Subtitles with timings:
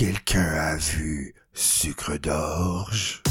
[0.00, 3.22] Quelqu'un a vu sucre d'orge?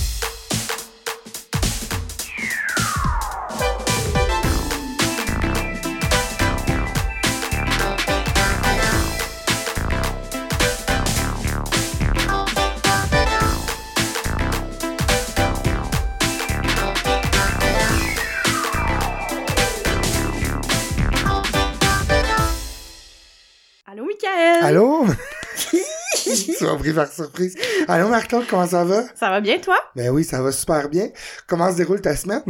[26.60, 27.56] Tu m'as pris par surprise.
[27.88, 29.04] Allô, Marc-Claude, comment ça va?
[29.16, 29.78] Ça va bien, toi?
[29.96, 31.08] Ben oui, ça va super bien.
[31.48, 32.42] Comment se déroule ta semaine?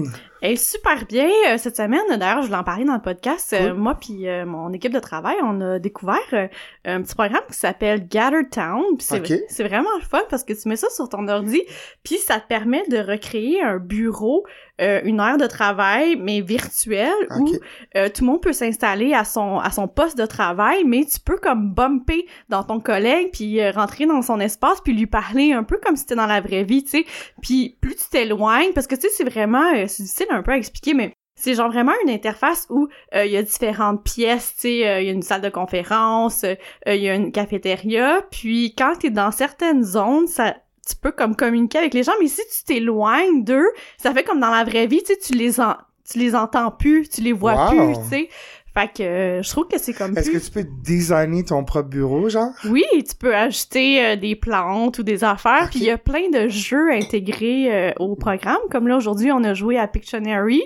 [0.42, 1.28] Eh, super bien.
[1.50, 3.52] Euh, cette semaine, d'ailleurs, je voulais en parler dans le podcast.
[3.54, 6.48] Euh, moi puis euh, mon équipe de travail, on a découvert euh,
[6.86, 8.84] un petit programme qui s'appelle Gather Town.
[9.00, 9.38] C'est, Ok.
[9.50, 11.62] c'est vraiment fun parce que tu mets ça sur ton ordi,
[12.04, 14.46] puis ça te permet de recréer un bureau,
[14.80, 17.60] euh, une heure de travail, mais virtuel, où Ok.
[17.98, 21.20] euh, tout le monde peut s'installer à son à son poste de travail, mais tu
[21.20, 25.64] peux comme bumper dans ton collègue puis rentrer dans son espace puis lui parler un
[25.64, 27.06] peu comme si c'était dans la vraie vie, tu sais.
[27.42, 30.52] Puis plus tu t'éloignes parce que tu sais c'est vraiment euh, c'est difficile un peu
[30.52, 34.56] à expliquer mais c'est genre vraiment une interface où euh, il y a différentes pièces,
[34.56, 36.56] tu sais, euh, il y a une salle de conférence, euh,
[36.88, 40.56] il y a une cafétéria, puis quand t'es dans certaines zones, ça
[40.88, 44.40] tu peux comme communiquer avec les gens, mais si tu t'éloignes d'eux, ça fait comme
[44.40, 45.76] dans la vraie vie, tu sais, tu les en
[46.12, 47.70] tu les entends plus, tu les vois Wow.
[47.70, 48.30] plus, tu sais.
[48.74, 51.90] Fait que euh, je trouve que c'est comme Est-ce que tu peux designer ton propre
[51.90, 52.52] bureau, genre?
[52.66, 56.30] Oui, tu peux ajouter euh, des plantes ou des affaires, puis il y a plein
[56.30, 58.60] de jeux intégrés euh, au programme.
[58.70, 60.62] Comme là, aujourd'hui, on a joué à Pictionary.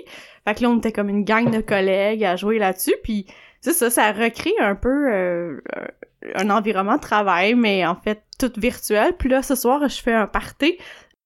[0.46, 3.26] Fait que là, on était comme une gang de collègues à jouer là-dessus, puis
[3.64, 5.58] c'est ça, ça recrée un peu euh,
[6.34, 9.14] un environnement de travail, mais en fait, tout virtuel.
[9.18, 10.76] Puis là, ce soir, je fais un party.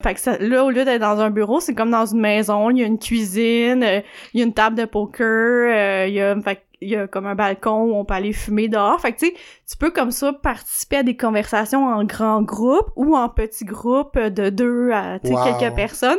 [0.01, 2.71] Fait que ça, là, au lieu d'être dans un bureau, c'est comme dans une maison.
[2.71, 4.01] Il y a une cuisine, euh,
[4.33, 6.97] il y a une table de poker, euh, il y a, fait que il y
[6.97, 9.01] a comme un balcon où on peut aller fumer dehors.
[9.01, 9.35] Fait que tu sais,
[9.69, 14.19] tu peux comme ça participer à des conversations en grand groupe ou en petit groupe
[14.19, 15.59] de deux à tu sais, Wow.
[15.59, 16.19] quelques personnes.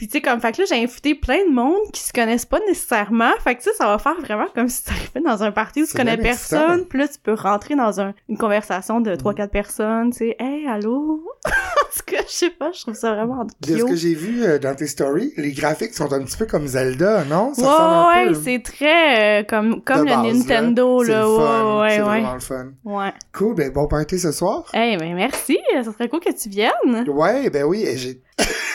[0.00, 2.46] Puis tu sais comme fait que là j'ai invité plein de monde qui se connaissent
[2.46, 3.32] pas nécessairement.
[3.44, 5.82] Fait que tu sais ça va faire vraiment comme si tu arrivais dans un party
[5.82, 6.86] où tu connais personne.
[6.86, 9.16] Puis là tu peux rentrer dans un- une conversation de Mm.
[9.18, 11.50] trois quatre personnes, tu sais "Hey, allô?" en
[11.94, 13.96] tout cas, je sais pas, je trouve ça vraiment De ce que cute.
[13.98, 17.52] j'ai vu euh, dans tes stories, les graphiques sont un petit peu comme Zelda, non?
[17.52, 18.40] Ça Ouais, ouais, peu.
[18.42, 21.80] c'est très euh, comme comme le base, Nintendo là, le fun.
[21.82, 22.66] ouais, c'est ouais, vraiment le fun.
[22.86, 22.94] ouais.
[22.96, 23.12] Ouais.
[23.34, 24.64] Cool, ben bon party ce soir.
[24.72, 27.06] Hey, ben merci, ça serait cool que tu viennes.
[27.06, 28.22] Ouais, ben oui, j'ai...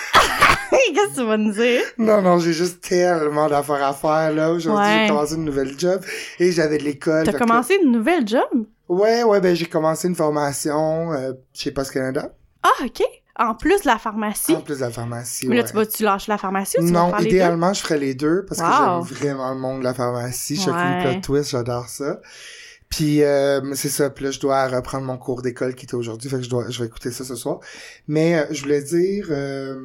[0.94, 1.82] Qu'est-ce que tu vas nous dire?
[1.98, 4.52] Non, non, j'ai juste tellement d'affaires à faire, là.
[4.52, 5.02] Aujourd'hui, Ouais.
[5.04, 6.02] j'ai commencé une nouvelle job
[6.40, 7.26] et j'avais de l'école.
[7.26, 8.44] T'as là- commencé une nouvelle job?
[8.88, 12.32] Ouais, ouais, ben j'ai commencé une formation euh, chez Post Canada,
[12.64, 13.02] Ah, ok.
[13.38, 14.56] En plus de la pharmacie?
[14.56, 15.68] en plus de la pharmacie, Mais là, ouais.
[15.70, 17.30] tu vas-tu lâcher la pharmacie ou tu vas Non, faire les deux?
[17.32, 20.56] idéalement, je ferais les deux parce que j'aime vraiment le monde de la pharmacie.
[20.56, 20.78] Je Ouais.
[21.04, 22.22] fais une plot twist, j'adore ça.
[22.88, 26.30] Puis euh, c'est ça, puis là je dois reprendre mon cours d'école qui était aujourd'hui,
[26.30, 27.60] fait que je dois je vais écouter ça ce soir.
[28.08, 29.76] Mais euh, je voulais dire euh,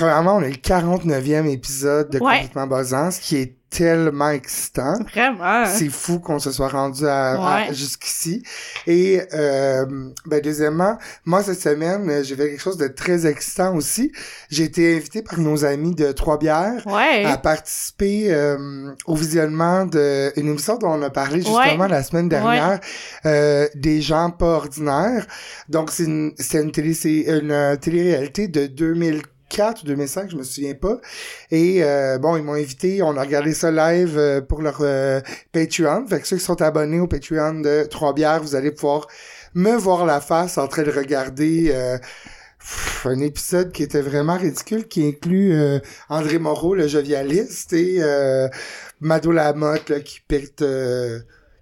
[0.00, 2.40] premièrement, on a le 49e épisode de Ouais.
[2.48, 4.94] complètement buzzant, ce qui est tellement excitant.
[5.14, 5.64] Vraiment.
[5.66, 8.42] C'est fou qu'on se soit rendu à, jusqu'ici.
[8.88, 9.86] Et euh,
[10.26, 14.10] ben deuxièmement, moi cette semaine, euh, j'ai fait quelque chose de très excitant aussi.
[14.50, 17.24] J'ai été invité par nos amis de Trois-Bières Ouais.
[17.24, 21.88] à participer euh, au visionnement d'une émission dont on a parlé justement Ouais.
[21.88, 22.80] la semaine dernière,
[23.24, 25.26] euh, des gens pas ordinaires.
[25.68, 28.66] Donc c'est une, une télé, c'est une euh, télé-réalité de
[29.50, 31.00] 2004 ou 2005, je me souviens pas.
[31.50, 35.20] Et euh, bon, ils m'ont invité, on a regardé ça live euh, pour leur euh,
[35.52, 36.06] Patreon.
[36.06, 39.06] Fait que ceux qui sont abonnés au Patreon de Trois Bières, vous allez pouvoir
[39.54, 41.98] me voir la face en train de regarder euh,
[43.04, 48.48] un épisode qui était vraiment ridicule, qui inclut euh, André Moreau, le jovialiste, et euh,
[49.00, 50.64] Mado Lamotte, là, qui pète...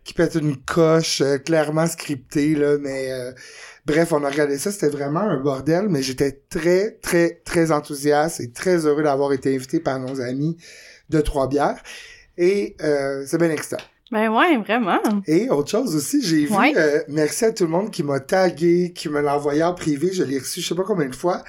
[0.04, 3.10] qui pète une coche clairement scriptée, là, mais...
[3.88, 8.38] Bref, on a regardé ça, c'était vraiment un bordel, mais j'étais très, très, très enthousiaste
[8.40, 10.58] et très heureux d'avoir été invité par nos amis
[11.08, 11.82] de Trois-Bières.
[12.36, 13.78] Et euh, c'est bien excitant.
[14.12, 15.00] Ben ouais, vraiment.
[15.26, 16.72] Et autre chose aussi, j'ai vu, Ouais.
[16.76, 20.10] euh, merci à tout le monde qui m'a tagué, qui me l'a envoyé en privé,
[20.12, 21.42] je l'ai reçu je sais pas combien de fois.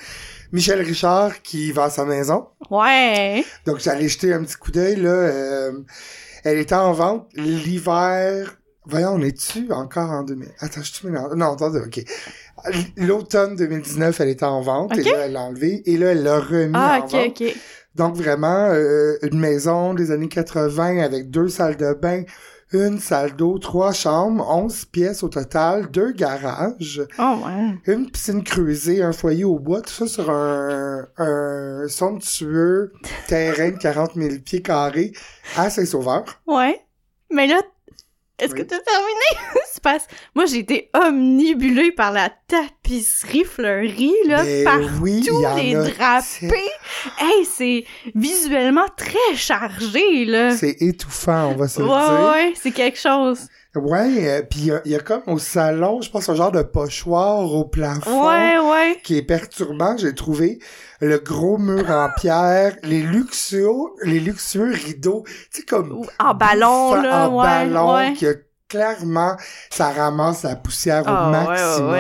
[0.52, 2.48] Michel Richard qui va à sa maison.
[2.72, 3.44] Ouais.
[3.66, 5.10] Donc j'allais jeter un petit coup d'œil là.
[5.10, 5.72] euh,
[6.44, 8.56] elle était en vente l'hiver.
[8.90, 10.50] Voyons, on est-tu encore en 2000?
[10.60, 11.08] Attends, je suis.
[11.10, 12.04] Non, attendez, ok.
[12.98, 16.40] L'automne 2019, elle était en vente et là, elle l'a enlevé et là, elle l'a
[16.40, 17.14] remis Ah, en vente.
[17.42, 17.56] ok.
[17.96, 22.24] Donc vraiment, euh, une maison des années 80 avec deux salles de bain,
[22.72, 27.94] une salle d'eau, trois chambres, 11 pièces au total, deux garages, Oh, ouais.
[27.94, 32.94] une piscine creusée, un foyer au bois, tout ça sur un, un somptueux
[33.28, 35.12] terrain de 40 000 pieds carrés
[35.58, 36.24] à Saint-Sauveur.
[36.46, 36.80] Ouais.
[37.32, 37.60] Mais là,
[38.40, 38.60] est-ce Oui.
[38.60, 39.54] que t'as terminé?
[39.74, 40.08] tu passes.
[40.36, 45.46] Moi, j'ai été omnibulée par la tapisserie fleurie, là, Ben par oui, il y tous
[45.46, 46.70] en les a drapés.
[47.20, 50.56] Hey, c'est visuellement très chargé, là.
[50.56, 52.32] C'est étouffant, on va se Ouais, le dire.
[52.32, 53.48] ouais, c'est quelque chose.
[53.80, 56.36] Ouais, euh, puis il y a- il y, a comme au salon, je pense, un
[56.36, 59.00] genre de pochoir au plafond Ouais, ouais.
[59.04, 60.60] qui est perturbant, j'ai trouvé.
[61.02, 63.68] Le gros mur en pierre, les luxueux,
[64.04, 66.06] les luxueux rideaux, tu sais, comme...
[66.20, 68.14] En ballon, là, En ouais, ballon, ouais.
[68.14, 68.34] qui a
[68.68, 69.36] clairement,
[69.72, 71.46] ça ramasse la poussière Ah, au ouais,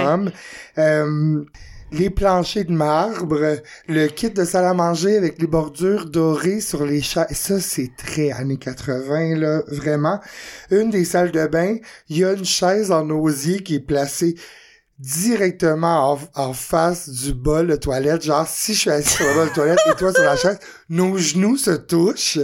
[0.03, 0.31] maximum.
[0.77, 1.43] Euh,
[1.91, 3.57] les planchers de marbre,
[3.87, 7.27] le kit de salle à manger avec les bordures dorées sur les chaises.
[7.31, 10.19] Ça, c'est très années 80, là, vraiment.
[10.71, 11.77] Une des salles de bain,
[12.09, 14.35] il y a une chaise en osier qui est placée
[14.99, 16.19] directement en,
[16.49, 18.21] en face du bol de toilette.
[18.23, 20.59] Genre, si je suis assis sur le bol de toilette et toi sur la chaise,
[20.89, 22.39] nos genoux se touchent.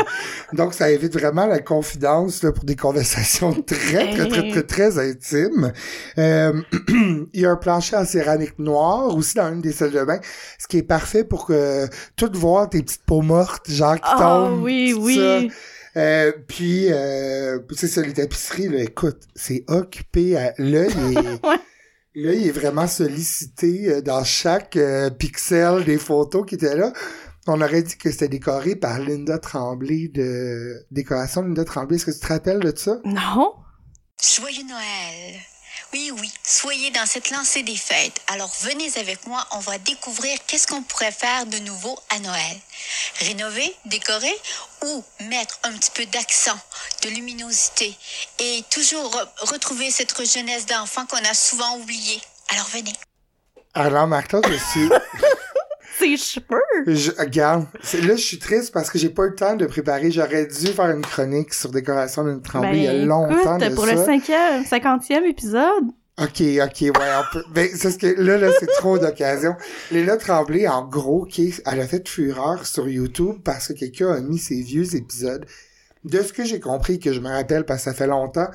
[0.53, 5.09] Donc, ça évite vraiment la confidence là, pour des conversations très, très, très, très, très
[5.09, 5.73] intimes.
[6.17, 6.61] Euh,
[7.33, 10.19] il y a un plancher en céramique noire aussi dans une des salles de bain,
[10.57, 14.15] ce qui est parfait pour que tout voir tes petites peaux mortes, genre qui Ah
[14.17, 14.63] tombent.
[14.63, 15.15] oui, oui.
[15.17, 15.55] ça.
[15.97, 21.15] Euh, puis, euh, c'est ça, les tapisseries, là, écoute, c'est occupé à l'œil et
[21.47, 21.57] Ouais.
[22.15, 26.93] L'œil est vraiment sollicité euh, dans chaque euh, pixel des photos qui étaient là.
[27.47, 31.97] On aurait dit que c'était décoré par Linda Tremblay de Décoration Linda Tremblay.
[31.97, 32.97] Est-ce que tu te rappelles de ça?
[33.05, 33.53] Non?
[34.19, 35.41] Joyeux Noël.
[35.95, 38.19] Oui, oui, soyez dans cette lancée des fêtes.
[38.27, 42.57] Alors venez avec moi, on va découvrir qu'est-ce qu'on pourrait faire de nouveau à Noël.
[43.21, 44.35] Rénover, décorer
[44.83, 46.59] ou mettre un petit peu d'accent,
[47.03, 47.95] de luminosité
[48.39, 52.19] et toujours re- retrouver cette jeunesse d'enfant qu'on a souvent oubliée.
[52.49, 52.93] Alors venez.
[53.73, 54.89] Alors, Martha, je suis...
[55.97, 56.83] Ses cheveux!
[56.87, 60.11] Je, regarde, là, je suis triste parce que j'ai pas eu le temps de préparer.
[60.11, 63.69] J'aurais dû faire une chronique sur Décoration Linda Tremblay il y a Ben, longtemps écoute,
[63.69, 63.95] de pour ça.
[63.95, 65.85] le cinquième, cinquantième épisode.
[66.17, 67.43] Ok, ok, ouais, on peut.
[67.53, 69.53] Ben, c'est ce que là, là, c'est trop d'occasion.
[69.91, 74.19] Léla Tremblay, en gros, qui elle a fait fureur sur YouTube parce que quelqu'un a
[74.21, 75.45] mis ses vieux épisodes.
[76.05, 78.47] De ce que j'ai compris, que je me rappelle parce que ça fait longtemps,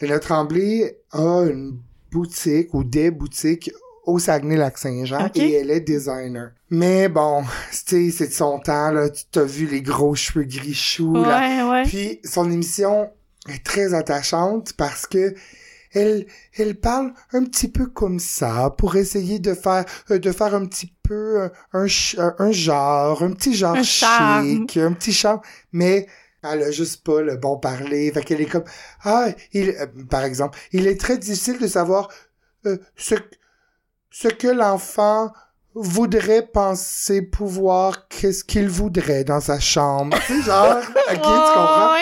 [0.00, 1.78] Léla Tremblay a une
[2.10, 3.70] boutique ou des boutiques
[4.06, 6.50] au Saguenay-Lac-Saint-Jean et elle est designer.
[6.70, 7.42] Mais bon,
[7.86, 9.08] tu sais, c'est de son temps, là.
[9.10, 11.68] Tu t'as vu les gros cheveux gris choux, là.
[11.70, 11.82] Ouais.
[11.84, 13.10] Puis son émission
[13.48, 15.34] est très attachante parce que
[15.92, 20.52] elle, elle parle un petit peu comme ça pour essayer de faire, euh, de faire
[20.54, 24.66] un petit peu euh, un, ch- un, un genre, un petit genre Un charme.
[24.66, 25.40] chic, un petit charme,
[25.70, 26.08] mais
[26.42, 28.10] elle a juste pas le bon parler.
[28.12, 28.64] Fait qu'elle est comme,
[29.04, 32.08] ah, il, euh, par exemple, il est très difficile de savoir
[32.66, 33.14] euh, ce,
[34.14, 35.32] ce que l'enfant
[35.74, 40.16] voudrait penser pouvoir, qu'est-ce qu'il voudrait dans sa chambre.
[40.24, 41.94] Tu sais, genre, ok, tu comprends?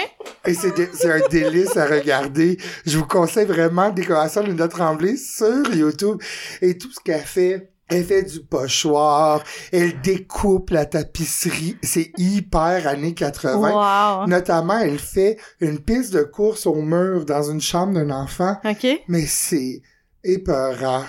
[0.44, 2.58] Et c'est c'est un délice à regarder.
[2.84, 6.18] Je vous conseille vraiment Décoration Linda Tremblay sur YouTube.
[6.60, 9.42] Et tout ce qu'elle fait, elle fait du pochoir,
[9.72, 11.78] elle découpe la tapisserie.
[11.82, 14.20] C'est hyper années 80.
[14.20, 14.26] Wow.
[14.26, 18.58] Notamment, elle fait une piste de course au mur dans une chambre d'un enfant.
[18.66, 18.86] OK.
[19.08, 19.80] Mais c'est
[20.24, 21.04] épeurant.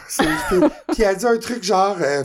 [0.89, 1.98] Puis elle a dit un truc genre...
[2.01, 2.24] euh,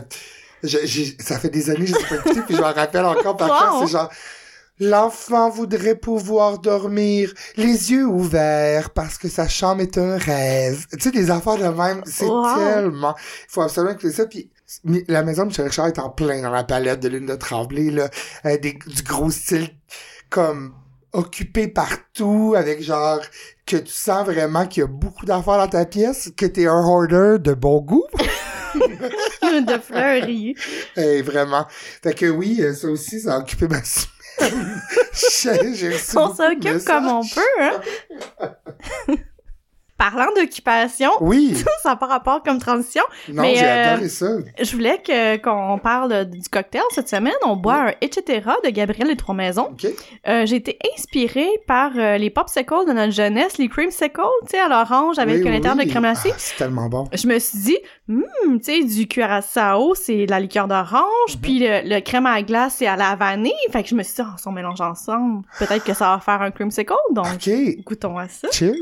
[0.63, 3.37] je- ça fait des années que je ne pas écouté, puis je m'en rappelle encore
[3.37, 3.75] par.
[3.75, 3.85] Wow.
[3.85, 4.09] C'est genre...
[4.81, 10.85] L'enfant voudrait pouvoir dormir les yeux ouverts parce que sa chambre est un rêve.
[10.93, 12.55] Tu sais, des affaires de même, c'est Wow.
[12.55, 13.13] tellement...
[13.17, 14.25] Il faut absolument que ça.
[14.25, 14.49] Puis
[15.09, 17.91] la maison de Michel Richard est en plein dans la palette de Lune de Tremblay,
[17.91, 18.09] là.
[18.45, 19.69] Euh, des, du gros style
[20.29, 20.73] comme
[21.13, 23.19] occupé partout, avec genre
[23.65, 26.83] que tu sens vraiment qu'il y a beaucoup d'affaires dans ta pièce, que t'es un
[26.83, 28.05] hoarder de bon goût.
[29.43, 30.55] de fleurie.
[30.95, 31.65] Eh, vraiment.
[31.69, 34.09] Fait que oui, euh, ça aussi, ça a occupé ma semaine.
[36.15, 37.81] On s'occupe comme on peut, hein?
[39.99, 41.53] Parlant d'occupation, Oui.
[41.83, 43.03] ça n'a pas rapport comme transition.
[43.31, 44.27] Non, j'ai euh, adoré ça.
[44.59, 47.33] Je voulais que qu'on parle du cocktail cette semaine.
[47.45, 48.41] On boit un Etc.
[48.65, 49.69] de Gabriel des Trois Maisons.
[50.27, 54.59] Euh, j'ai été inspirée par euh, les popsicles de notre jeunesse, les creamsicles, tu sais,
[54.59, 55.59] à l'orange avec Oui, oui.
[55.59, 56.31] de crème glacée.
[56.33, 57.07] Ah, c'est tellement bon.
[57.13, 57.77] Je me suis dit,
[58.07, 58.23] hmm,
[58.59, 61.41] tu sais, du curaçao, c'est la liqueur d'orange, Mhm.
[61.41, 63.51] puis le, le crème à glace, c'est à la vanille.
[63.71, 66.19] Fait que je me suis dit, oh, si on mélange ensemble, peut-être que ça va
[66.19, 66.93] faire un creamsicle.
[67.11, 67.27] Donc,
[67.85, 68.47] goûtons à ça.
[68.51, 68.75] Cheers.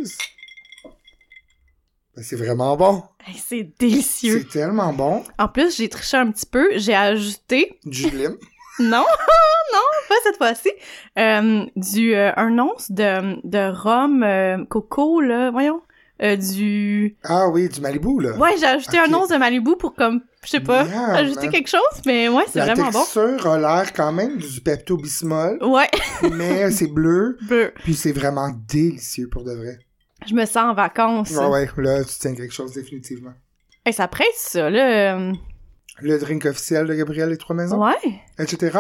[2.18, 3.04] Ben, c'est vraiment bon.
[3.48, 4.40] C'est délicieux.
[4.40, 5.24] C'est tellement bon.
[5.38, 6.68] En plus, j'ai triché un petit peu.
[6.76, 8.36] J'ai ajouté, Du lime.
[8.80, 9.06] non,
[9.74, 10.72] non, pas cette fois-ci,
[11.20, 15.82] euh, du euh, un once de, de rhum euh, coco, là, voyons.
[16.24, 17.16] Euh, du...
[17.24, 18.36] Ah oui, du Malibu, là.
[18.38, 20.82] Ouais, j'ai ajouté un once de Malibu pour comme, je sais pas,
[21.14, 23.00] ajouter quelque chose, mais ouais, c'est La vraiment bon.
[23.02, 25.90] texture a l'air quand même du Pepto-Bismol, Ouais,
[26.32, 27.72] mais c'est bleu, bleu.
[27.84, 29.78] puis c'est vraiment délicieux pour de vrai.
[30.28, 31.32] Je me sens en vacances.
[31.32, 33.34] Ouais, ouais, là, tu tiens quelque chose définitivement.
[33.86, 35.18] Hey, ça presse, ça, là.
[36.00, 37.96] Le drink officiel de Gabriel et Trois Maisons, Ouais.
[38.38, 38.78] etc.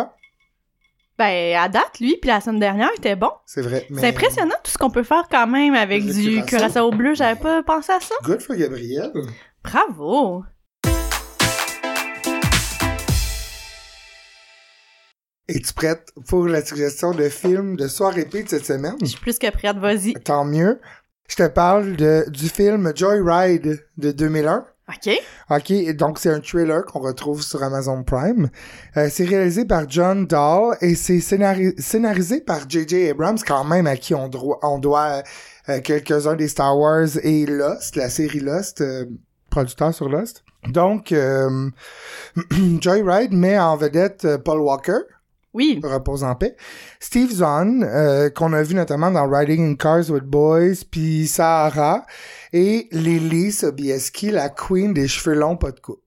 [1.18, 3.32] Ben, à date, lui, puis la semaine dernière, était bon.
[3.46, 3.88] C'est vrai.
[3.89, 6.92] mais- C'est impressionnant tout ce qu'on peut faire quand même avec Le du curaçao.
[6.92, 7.16] bleu.
[7.16, 8.13] J'avais pas pensé à ça.
[8.24, 9.12] Good for Gabriel.
[9.63, 10.44] Bravo!
[15.50, 18.98] Es-tu prête pour la suggestion de film de soir épée de cette semaine?
[19.00, 20.13] Je suis plus que prête, vas-y.
[20.16, 20.82] Tant mieux.
[21.28, 24.66] Je te parle de, du film Joyride de 2001.
[24.90, 25.14] OK.
[25.50, 28.50] OK, donc c'est un thriller qu'on retrouve sur Amazon Prime.
[28.96, 33.10] Euh, c'est réalisé par John Dahl et c'est scénari- scénarisé par J.J.
[33.10, 35.24] Abrams, quand même, à qui on, doit- on doit
[35.68, 39.06] euh, quelques-uns des Star Wars et Lost, la série Lost, euh,
[39.50, 40.46] producteur sur Lost.
[40.70, 41.70] Donc, euh,
[42.82, 45.00] Joyride met en vedette euh, Paul Walker,
[45.58, 45.82] Oui.
[45.84, 46.56] repose en paix.
[47.00, 52.06] Steve Zahn, euh, qu'on a vu notamment dans Riding in Cars with Boys, puis Sahara,
[52.54, 56.02] et Lily Sobieski, la queen des cheveux longs, pas de coupe,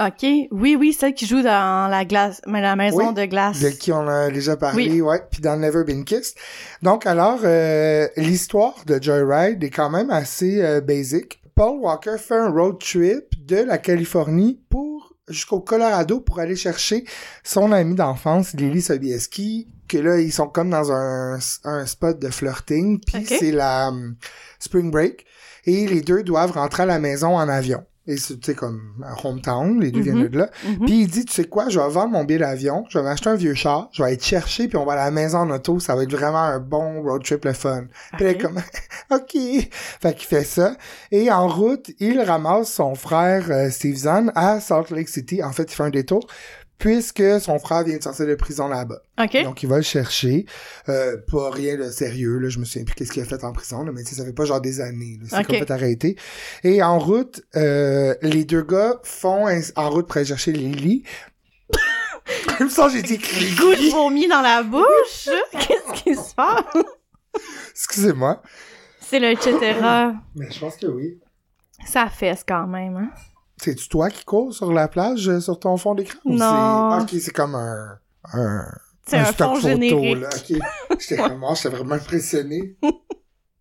[0.00, 0.26] OK.
[0.50, 3.60] Oui, oui, celle qui joue dans la glace, mais la maison Oui, de glace.
[3.60, 5.00] de qui on a déjà parlé, Oui.
[5.00, 6.36] ouais, puis dans Never Been Kissed.
[6.82, 11.40] Donc alors, euh, l'histoire de Joyride est quand même assez euh, basic.
[11.54, 14.91] Paul Walker fait un road trip de la Californie pour
[15.32, 17.04] jusqu'au Colorado pour aller chercher
[17.42, 22.28] son ami d'enfance, Lily Sobieski, que là, ils sont comme dans un, un spot de
[22.28, 24.16] flirting, puis c'est la hum,
[24.58, 25.26] spring break,
[25.64, 27.84] et les deux doivent rentrer à la maison en avion.
[28.08, 30.04] Et c'est, comme hometown, les deux Mhm.
[30.04, 30.50] viennent de là.
[30.66, 30.86] Mhm.
[30.86, 33.28] Puis il dit, tu sais quoi, je vais vendre mon billet d'avion, je vais m'acheter
[33.30, 35.50] un vieux char, je vais aller te chercher, puis on va à la maison en
[35.50, 37.84] auto, ça va être vraiment un bon road trip le fun.
[38.16, 38.58] Puis elle est comme,
[39.12, 39.36] ok.
[40.00, 40.76] Fait qu'il fait ça.
[41.12, 45.42] Et en route, il ramasse son frère euh, Steve Zahn à Salt Lake City.
[45.42, 46.26] En fait, il fait un détour,
[46.82, 49.02] puisque son frère vient de sortir de prison là-bas.
[49.22, 49.44] OK.
[49.44, 50.46] Donc il va le chercher.
[50.88, 53.52] Euh, pas rien de sérieux, là, je me souviens plus qu'est-ce qu'il a fait en
[53.52, 55.20] prison, là, mais ça fait pas genre des années.
[55.28, 55.46] C'est Ok.
[55.46, 56.16] comme fait arrêter.
[56.64, 59.46] Et en route, euh, les deux gars font
[59.76, 61.04] en route pour aller chercher Lily.
[62.58, 65.28] Comme ça, j'ai dit Goût de vomi dans la bouche!
[65.52, 66.64] Qu'est-ce qui se passe?
[67.70, 68.42] Excusez-moi.
[69.00, 69.52] C'est le etc.
[70.34, 71.20] Mais je pense que oui.
[71.86, 73.10] Ça fesse quand même, hein?
[73.62, 76.18] C'est-tu toi qui cours sur la plage, euh, sur ton fond d'écran?
[76.24, 76.98] ou Non.
[77.06, 77.98] c'est- Ok, c'est comme un...
[78.32, 78.64] un...
[79.06, 80.20] C'est un stock fond photo, générique.
[80.20, 80.28] là.
[80.36, 80.58] Ok.
[81.00, 82.76] J'étais vraiment, j'étais vraiment impressionné.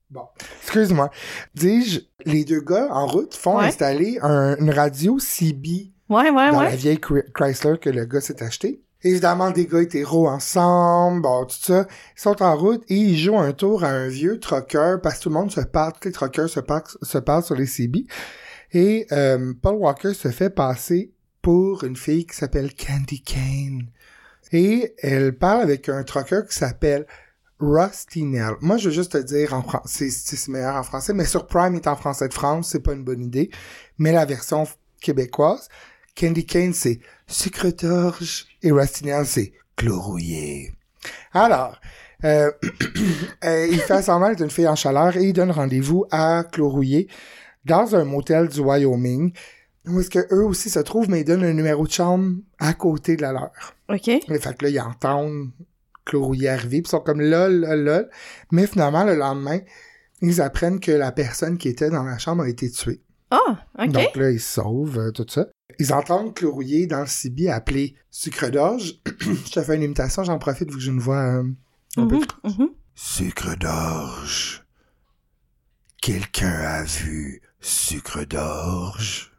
[0.10, 0.26] Bon.
[0.62, 1.10] Excuse-moi.
[1.56, 3.68] Dis-je, les deux gars, en route, font Ouais.
[3.68, 6.66] installer un- une radio CB Ouais, ouais, dans ouais.
[6.66, 8.84] la vieille Chr- Chrysler que le gars s'est acheté.
[9.04, 11.88] Évidemment, des gars hétéros ensemble, bon, tout ça.
[12.18, 15.24] Ils sont en route et ils jouent un tour à un vieux trucker parce que
[15.24, 18.06] tout le monde se parle, tous les truckers se parlent, se parlent sur les CB.
[18.74, 21.12] Et euh, Paul Walker se fait passer
[21.42, 23.88] pour une fille qui s'appelle Candy Kane.
[24.52, 27.06] Et elle parle avec un trucker qui s'appelle
[27.60, 28.56] Rusty Nell.
[28.62, 31.76] Moi, je veux juste te dire en français, c'est meilleur en français, mais sur Prime
[31.76, 33.50] il est en français de France, c'est pas une bonne idée.
[33.98, 34.68] Mais la version
[35.00, 35.70] québécoise,
[36.20, 40.74] Candy Cane, c'est sucre d'orge et Rusty Nail, c'est chlorrouillé.
[41.34, 41.80] Alors,
[42.24, 42.52] euh,
[43.46, 47.08] euh, il fait semblant d'être une fille en chaleur et il donne rendez-vous à Chlorrouillé
[47.66, 49.34] dans un motel du Wyoming
[49.88, 52.74] où est-ce que eux aussi se trouvent, mais ils donnent un numéro de chambre à
[52.74, 53.52] côté de la leur.
[53.90, 54.08] OK.
[54.08, 55.52] Et fait que là, ils entendent
[56.06, 58.10] Chlorrouillé arriver, puis ils sont comme lol, lol, lol.
[58.52, 59.60] Mais finalement, le lendemain,
[60.22, 63.02] ils apprennent que la personne qui était dans la chambre a été tuée.
[63.30, 63.92] Ah, OK.
[63.92, 65.48] Donc là, ils se sauvent, euh, tout ça.
[65.80, 69.00] Ils entendent Chlorrouillé dans le CB appeler sucre d'orge.
[69.20, 71.44] Je te fais une imitation, j'en profite vu que j'ai une voix euh,
[71.98, 72.70] un peu Mhm, mhm.
[72.94, 74.66] Sucre d'orge.
[76.02, 79.32] Quelqu'un a vu sucre d'orge?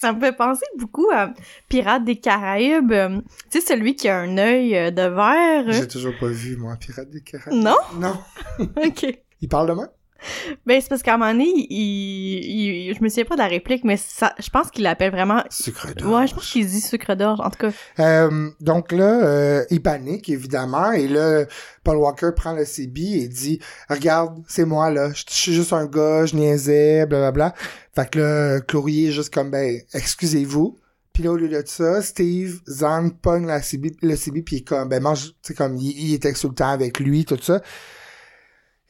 [0.00, 1.32] Ça me fait penser beaucoup à
[1.68, 2.92] Pirates des Caraïbes.
[2.92, 5.72] Euh, Tu sais, celui qui a un œil euh, de verre.
[5.72, 7.62] J'ai toujours pas vu, moi, Pirate des Caraïbes.
[7.62, 7.76] Non?
[7.94, 8.16] Non.
[8.76, 9.06] OK.
[9.40, 9.88] Il parle de moi?
[10.66, 13.46] Ben, c'est parce qu'à un moment donné, il, il- je me souviens pas de la
[13.46, 15.42] réplique, mais ça, je pense qu'il l'appelle vraiment...
[15.50, 16.12] Sucre d'orge.
[16.12, 17.70] Ouais, je pense qu'il dit sucre d'orge, en tout cas.
[18.00, 21.44] Euh, donc là, euh, il panique, évidemment, et là,
[21.84, 25.72] Paul Walker prend le CB et dit «Regarde, c'est moi, là, je je suis juste
[25.72, 27.54] un gars, je niaisais, blablabla.»
[27.94, 30.78] Fait que là, Chlorier est juste comme «Ben, excusez-vous.»
[31.12, 34.58] Puis là, au lieu de ça, Steve Zahn pogne la CB, le CB, puis il
[34.60, 37.60] est comme «Ben, mange, tu sais, comme, il, il est exultant avec lui, tout ça.»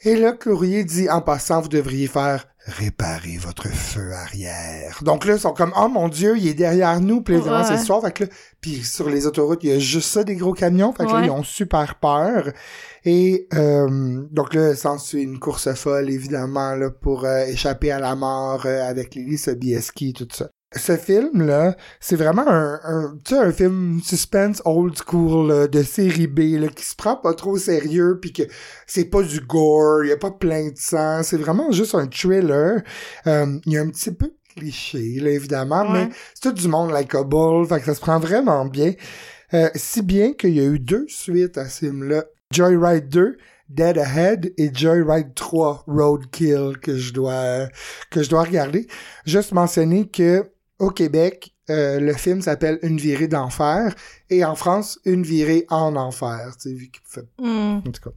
[0.02, 5.34] Et là, Chlorier dit «En passant, vous devriez faire réparer votre feu arrière.» Donc là,
[5.34, 7.64] ils sont comme «Oh mon Dieu, il est derrière nous.» évidemment, Ouais.
[7.64, 8.00] c'est le soir.
[8.02, 10.92] Fait que là, puis sur les autoroutes, il y a juste ça, des gros camions.
[10.92, 12.52] Fait que là, ils ont super peur.
[13.04, 18.14] Et euh, donc là, s'ensuit une course folle, évidemment, là, pour euh, échapper à la
[18.14, 20.48] mort euh, avec Lily Sobieski et tout ça.
[20.76, 25.82] Ce film-là, c'est vraiment un, un, tu sais, un film suspense old school là, de
[25.82, 28.42] série B là, qui se prend pas trop au sérieux puis que
[28.86, 32.06] c'est pas du gore, il y a pas plein de sang, c'est vraiment juste un
[32.06, 32.82] thriller.
[33.26, 36.06] Euh, il y a un petit peu cliché, là, évidemment, Ouais.
[36.06, 38.92] mais c'est tout du monde likeable, fait que ça se prend vraiment bien.
[39.54, 42.24] Euh, si bien qu'il y a eu deux suites à ce film-là.
[42.50, 43.36] Joyride 2,
[43.68, 47.68] Dead Ahead et Joyride 3, Roadkill, que je dois,
[48.10, 48.86] que je dois regarder.
[49.26, 53.94] Juste mentionner que, au Québec, euh, le film s'appelle Une virée d'enfer
[54.30, 56.54] et en France, Une virée en enfer.
[56.64, 57.78] Vu qu'il fait Hmm.
[57.86, 58.10] en tout cas.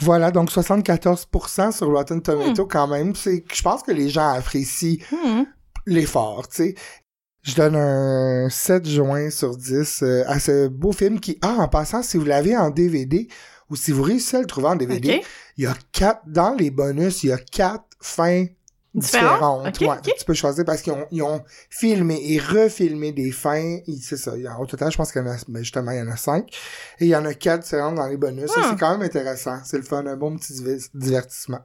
[0.00, 3.14] Voilà, donc 74% sur Rotten Tomato quand même.
[3.14, 5.44] C'est, je pense que les gens apprécient Hmm.
[5.86, 6.74] l'effort, tu sais.
[7.42, 11.68] Je donne un 7 juin sur 10 euh, à ce beau film qui, ah, en
[11.68, 13.28] passant, si vous l'avez en DVD
[13.70, 15.22] ou si vous réussissez à le trouver en DVD,
[15.58, 18.46] il y a quatre, dans les bonus, il y a quatre fins
[18.94, 19.80] Différentes?
[19.80, 19.96] Ouais.
[20.16, 23.78] Tu peux choisir parce qu'ils ont, ils ont filmé et refilmé des fins.
[24.00, 24.32] C'est ça.
[24.60, 26.48] Au total, je pense qu'il y en a, ben justement, il y en a cinq.
[27.00, 28.50] Et il y en a quatre différentes dans les bonus.
[28.50, 28.66] Ça, Ah.
[28.70, 29.58] c'est quand même intéressant.
[29.64, 31.60] C'est le fun, un bon petit div- divertissement.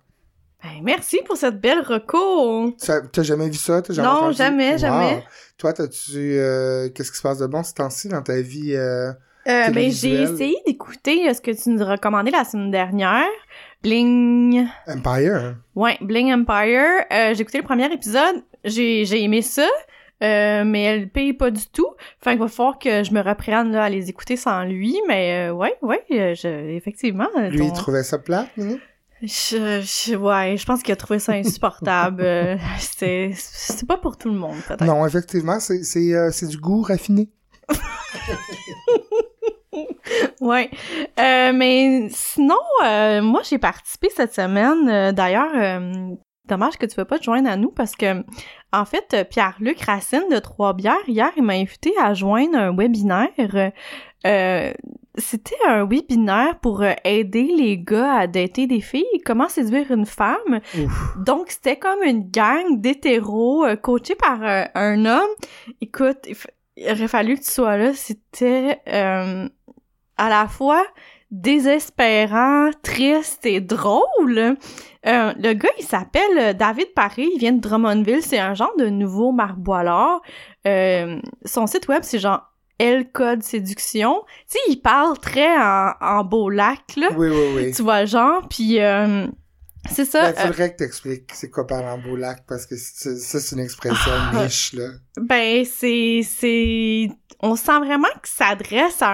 [0.63, 2.73] Ben, merci pour cette belle reco.
[2.77, 3.81] Ça- T'as jamais vu ça?
[3.87, 4.35] Jamais Non, entendu?
[4.35, 4.77] jamais, Wow.
[4.77, 5.23] jamais.
[5.57, 8.73] Toi, t'as-tu, euh, qu'est-ce qui se passe de bon ce temps-ci dans ta vie?
[8.75, 9.11] euh,
[9.47, 13.23] Euh, ben, j'ai essayé d'écouter euh, ce que tu nous recommandais la semaine dernière.
[13.83, 14.67] Bling.
[14.87, 15.55] Empire?
[15.75, 17.05] Ouais, Bling Empire.
[17.11, 18.43] Euh, j'ai écouté le premier épisode.
[18.63, 19.67] J'ai, j'ai aimé ça.
[20.21, 21.87] Euh, mais elle paye pas du tout.
[22.21, 24.99] Fait qu'il va falloir que je me reprenne là, à les écouter sans lui.
[25.07, 27.27] Mais euh, ouais, ouais, je, effectivement.
[27.49, 28.79] Lui, ton- il trouvait ça plate, Mini?
[29.21, 32.57] Je, je- ouais, je pense qu'il a trouvé ça insupportable.
[32.79, 34.83] C'est, c'est pas pour tout le monde, peut-être.
[34.85, 37.29] Non, effectivement, c'est, c'est, c'est du goût raffiné.
[40.41, 40.69] Ouais.
[41.19, 44.87] Euh, mais sinon, euh, moi, j'ai participé cette semaine.
[44.89, 46.15] euh, D'ailleurs, euh,
[46.47, 48.23] dommage que tu ne veux pas te joindre à nous parce que,
[48.73, 53.71] en fait, Pierre-Luc Racine de Trois-Bières, hier, il m'a invité à joindre un webinaire.
[54.25, 54.71] Euh,
[55.17, 60.59] C'était un webinaire pour aider les gars à dater des filles, comment séduire une femme.
[60.77, 61.17] Ouf.
[61.25, 64.39] Donc, c'était comme une gang d'hétéros euh, coachés par
[64.75, 65.29] un homme.
[65.81, 66.35] Écoute, il,
[66.77, 67.93] il aurait fallu que tu sois là.
[67.93, 69.49] C'était euh,
[70.19, 70.83] à la fois
[71.31, 74.57] désespérant, triste et drôle.
[75.05, 78.73] Euh, le gars, il s'appelle euh, David Paré, il vient de Drummondville, c'est un genre
[78.77, 80.21] de nouveau marboilard.
[80.67, 82.41] Euh, son site web, c'est genre
[82.79, 84.23] L Code Séduction.
[84.49, 87.09] Tu sais, il parle très en, en beau lac, là.
[87.15, 87.71] Oui, oui, oui.
[87.73, 89.27] Tu vois, genre, puis euh,
[89.91, 90.29] c'est ça.
[90.31, 93.61] Il faudrait que t'expliques c'est quoi par en beau lac, parce que ça, c'est une
[93.61, 94.43] expression Ah.
[94.43, 94.89] niche, là.
[95.19, 97.09] Ben, c'est, c'est,
[97.41, 99.09] on sent vraiment qu'il s'adresse à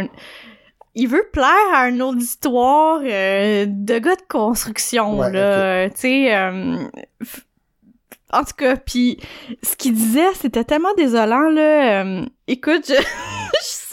[0.00, 0.08] un,
[0.94, 6.34] il veut plaire à un auditoire euh, de gars de construction, Ouais, là, tu sais,
[6.34, 6.76] euh,
[8.32, 9.18] en tout cas, puis
[9.62, 12.94] ce qu'il disait, c'était tellement désolant, là, euh, écoute, je,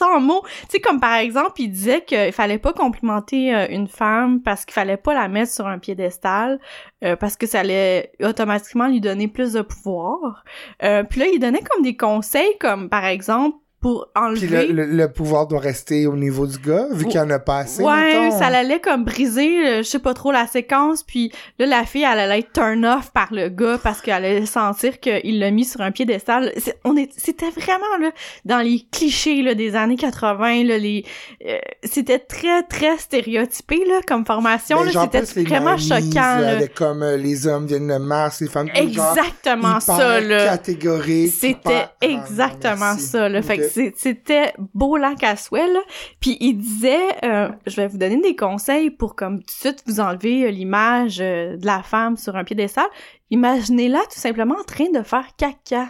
[0.04, 3.68] je sens mots, tu sais, comme par exemple, il disait qu'il fallait pas complimenter euh,
[3.70, 6.60] une femme parce qu'il fallait pas la mettre sur un piédestal,
[7.04, 10.44] euh, parce que ça allait automatiquement lui donner plus de pouvoir.
[10.84, 14.86] Euh, puis là, il donnait comme des conseils, comme par exemple, pour Puis le, le-
[14.86, 17.84] le pouvoir doit rester au niveau du gars, vu qu'il y en a pas assez,
[17.84, 18.40] Ouais, mettons.
[18.40, 22.06] ça allait comme briser, euh, je sais pas trop, la séquence, puis là, la fille,
[22.10, 25.66] elle allait être turn off par le gars parce qu'elle allait sentir qu'il l'a mis
[25.66, 26.52] sur un piédestal.
[26.86, 28.10] On est, c'était vraiment, là,
[28.46, 31.06] dans les clichés, là, des années 80, là, les,
[31.46, 36.40] euh, c'était très, très stéréotypé, là, comme formation, Ben, là, genre c'était vraiment 90s, choquant,
[36.40, 36.68] là.
[36.74, 40.46] Comme euh, les hommes viennent de Mars, les femmes genre Exactement hyper ça, là.
[40.46, 41.34] catégorique.
[41.38, 43.42] C'était Ah, non, exactement ça, là.
[43.42, 45.80] Fait que c'était beau lac à souhait, là.
[46.20, 49.84] Puis il disait, euh, je vais vous donner des conseils pour comme tout de suite
[49.88, 52.86] vous enlever euh, l'image euh, de la femme sur un piédestal.
[53.30, 55.88] Imaginez-la tout simplement en train de faire caca.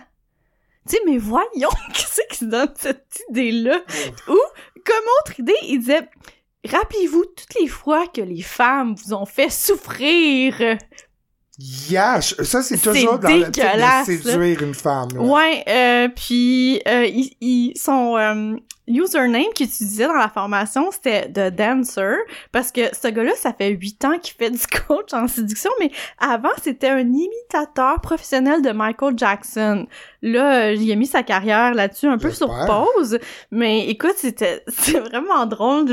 [0.88, 3.80] Tu sais, mais voyons, qu'est-ce qui donne cette idée-là?
[4.28, 4.39] Ou,
[4.86, 6.10] comme autre idée, il disait,
[6.69, 10.56] rappelez-vous toutes les fois que les femmes vous ont fait souffrir.
[11.60, 15.10] Yeah, ça c'est toujours dans le de séduire une femme.
[15.16, 15.22] là.
[15.22, 18.56] Ouais, euh, puis euh, il, il- son euh,
[18.88, 22.17] username qu'il utilisait dans la formation, c'était The Dancer,
[22.52, 25.91] parce que ce gars-là, ça fait huit ans qu'il fait du coach en séduction, mais
[26.19, 29.88] avant, c'était un imitateur professionnel de Michael Jackson.
[30.22, 33.19] Là, il a mis sa carrière là-dessus un peu sur pause,
[33.52, 35.86] mais écoute, c'était c'est vraiment drôle.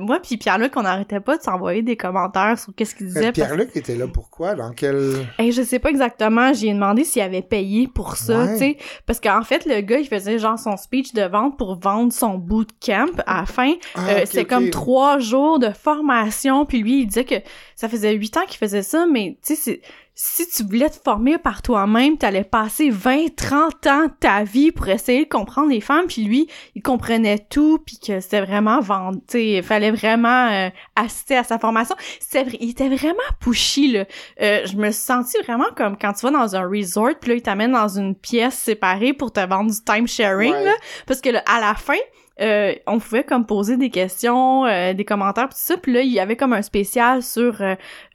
[0.00, 3.32] Moi puis Pierre-Luc, on n'arrêtait pas de s'envoyer des commentaires sur qu'est-ce qu'il disait.
[3.32, 4.54] Pierre-Luc était là pourquoi?
[4.54, 5.26] Dans quel...
[5.38, 8.52] Hey, je sais pas exactement, j'ai demandé s'il avait payé pour ça, Ouais.
[8.54, 8.76] tu sais,
[9.06, 12.33] parce qu'en fait le gars il faisait genre son speech de vente pour vendre son
[12.38, 13.72] bootcamp à la fin.
[13.94, 14.48] Ah, Euh, C'était ok.
[14.48, 17.36] comme trois jours de formation, puis lui il disait que
[17.76, 19.80] ça faisait huit ans qu'il faisait ça, mais tu sais
[20.16, 24.70] si tu voulais te former par toi-même, t'allais passer 20, 30 ans de ta vie
[24.70, 28.78] pour essayer de comprendre les femmes, puis lui, il comprenait tout, puis que c'était vraiment
[28.78, 31.96] vendu, il fallait vraiment euh, assister à sa formation.
[32.20, 34.04] C'était, il était vraiment pushy, là.
[34.40, 37.36] Euh, je me suis sentie vraiment comme quand tu vas dans un resort, puis là,
[37.36, 40.64] il t'amène dans une pièce séparée pour te vendre du time sharing, Ouais.
[40.64, 40.74] là,
[41.08, 41.98] parce que là, à la fin,
[42.40, 46.00] euh, on pouvait comme poser des questions, euh, des commentaires pis tout ça, puis là
[46.00, 47.62] il y avait comme un spécial sur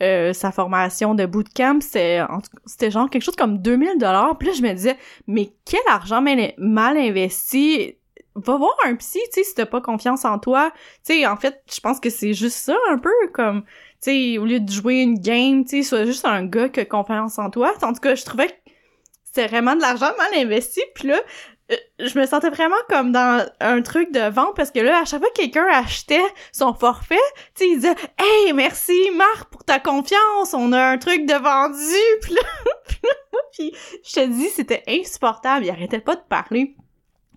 [0.02, 4.38] euh, sa formation de bootcamp, c'était genre quelque chose comme 2000 dollars.
[4.38, 7.96] Puis là je me disais mais quel argent mal, investi
[8.36, 10.72] Va voir un psy, tu sais, si t'as pas confiance en toi.
[11.06, 13.64] Tu sais, en fait, je pense que c'est juste ça, un peu, comme,
[14.02, 16.80] tu sais, au lieu de jouer une game, tu sais, sois juste un gars qui
[16.80, 17.74] a confiance en toi.
[17.82, 18.54] En tout cas, je trouvais que
[19.26, 20.82] c'était vraiment de l'argent mal investi.
[20.96, 21.20] Puis là,
[22.00, 25.20] je me sentais vraiment comme dans un truc de vente parce que là, à chaque
[25.20, 27.16] fois que quelqu'un achetait son forfait,
[27.56, 31.34] tu sais, il disait «Hey, merci Marc pour ta confiance, on a un truc de
[31.34, 31.78] vendu!»
[32.22, 32.42] Puis là,
[33.52, 33.74] puis
[34.06, 36.76] je te dis, c'était insupportable, il arrêtait pas de parler.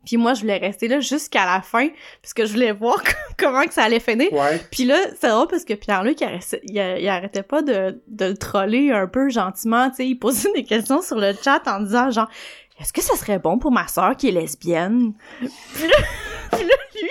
[0.05, 1.89] Puis moi, je voulais rester là jusqu'à la fin
[2.21, 3.01] parce que je voulais voir
[3.39, 4.33] comment que ça allait finir.
[4.33, 4.61] Ouais.
[4.73, 8.25] Puis là, c'est drôle parce que Pierre-Luc, il, arrêtait- il, il arrêtait pas de, de
[8.27, 11.81] le troller un peu gentiment, tu sais, il posait des questions sur le chat en
[11.81, 12.29] disant genre
[12.83, 15.97] «Est-ce que ça serait bon pour ma sœur qui est lesbienne?» Puis là,
[16.53, 17.11] puis là, lui,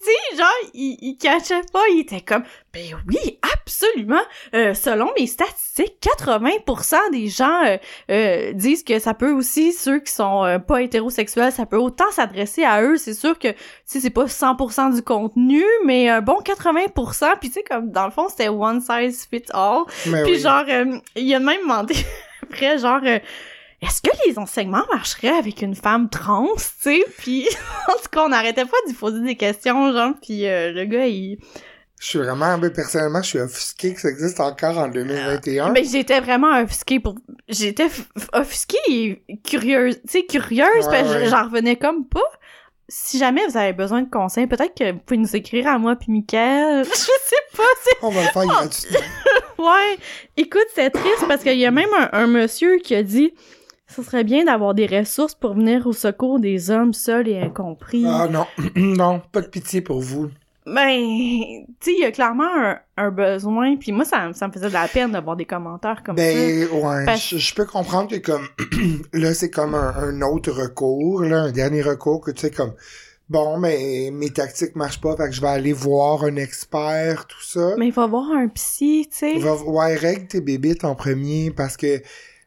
[0.00, 4.22] tu sais, genre, il, il cachait pas, il était comme «Ben oui, absolument!
[4.54, 7.76] Euh, selon mes statistiques, 80% des gens euh,
[8.10, 12.64] euh, disent que ça peut aussi, ceux qui sont pas hétérosexuels, ça peut autant s'adresser
[12.64, 12.96] à eux.
[12.96, 17.38] C'est sûr que tu sais, c'est pas 100% du contenu, mais un bon 80%.
[17.38, 19.82] Puis tu sais, comme dans le fond, c'était one size fits all.
[20.06, 20.40] Mais Puis oui.
[20.40, 20.64] genre,
[21.16, 21.94] il a même demandé
[22.42, 23.18] après, genre, euh,
[23.82, 27.04] est-ce que les enseignements marcheraient avec une femme trans, tu sais?
[27.18, 27.48] Puis
[27.88, 31.06] en tout cas, on n'arrêtait pas d'y poser des questions, genre, puis euh, le gars,
[31.06, 31.38] il...
[32.00, 35.70] Je suis vraiment, ben, personnellement, je suis offusqué que ça existe encore en 2021.
[35.70, 37.16] Mais j'étais vraiment offusquée pour...
[37.48, 37.86] J'étais
[38.32, 38.78] offusquée
[39.28, 42.20] et curieuse, tu sais, curieuse, Ouais, j'en revenais comme pas.
[42.88, 45.94] Si jamais vous avez besoin de conseils, peut-être que vous pouvez nous écrire à moi
[45.94, 46.84] puis Mickaël.
[46.88, 48.98] Je sais pas, c'est On va le faire gratuitement.
[49.58, 49.96] Ouais,
[50.36, 53.32] écoute, c'est triste parce qu'il y a même un, un monsieur qui a dit
[53.92, 58.04] ce serait bien d'avoir des ressources pour venir au secours des hommes seuls et incompris.
[58.06, 60.30] Ah non, non, pas de pitié pour vous.
[60.64, 60.96] Ben,
[61.80, 64.52] tu sais, il y a clairement un, un besoin, puis moi, ça, me- ça me
[64.52, 66.22] faisait de la peine d'avoir des commentaires comme ça.
[66.22, 68.46] Ben, ouais, Parce- je, je peux comprendre que comme,
[69.12, 72.74] là, c'est comme un, un autre recours, là, un dernier recours que tu sais, comme,
[73.28, 77.42] bon, mais mes tactiques marchent pas, fait que je vais aller voir un expert, tout
[77.42, 77.74] ça.
[77.76, 79.38] Mais il va voir un psy, tu sais.
[79.38, 82.00] Va, ouais, règle tes bébites en premier, parce que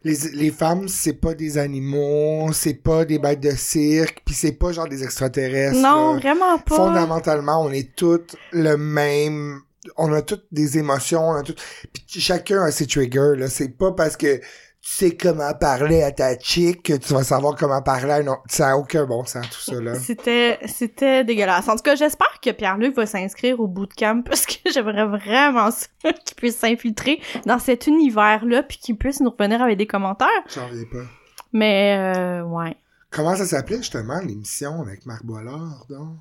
[0.05, 4.51] les, les femmes, c'est pas des animaux, c'est pas des bêtes de cirque, puis c'est
[4.51, 5.81] pas genre des extraterrestres.
[5.81, 6.19] Non, là.
[6.19, 6.75] vraiment pas.
[6.75, 9.61] fondamentalement, on est toutes le même.
[9.97, 11.61] On a toutes des émotions, on a toutes.
[11.91, 13.35] Puis chacun a ses triggers.
[13.35, 14.39] Là, c'est pas parce que
[14.87, 18.43] sais comment parler à ta chick que tu vas savoir comment parler à un autre.
[18.47, 19.95] Ça a aucun bon sens tout ça là.
[19.99, 21.67] C'était, c'était dégueulasse.
[21.67, 25.87] En tout cas, j'espère que Pierre-Luc va s'inscrire au bootcamp parce que j'aimerais vraiment ça
[26.25, 30.27] qu'il puisse s'infiltrer dans cet univers-là puis qu'il puisse nous revenir avec des commentaires.
[30.53, 31.05] J'en reviens pas.
[31.51, 32.77] Mais, euh, ouais.
[33.09, 36.17] Comment ça s'appelait justement l'émission avec Marc Boilard donc?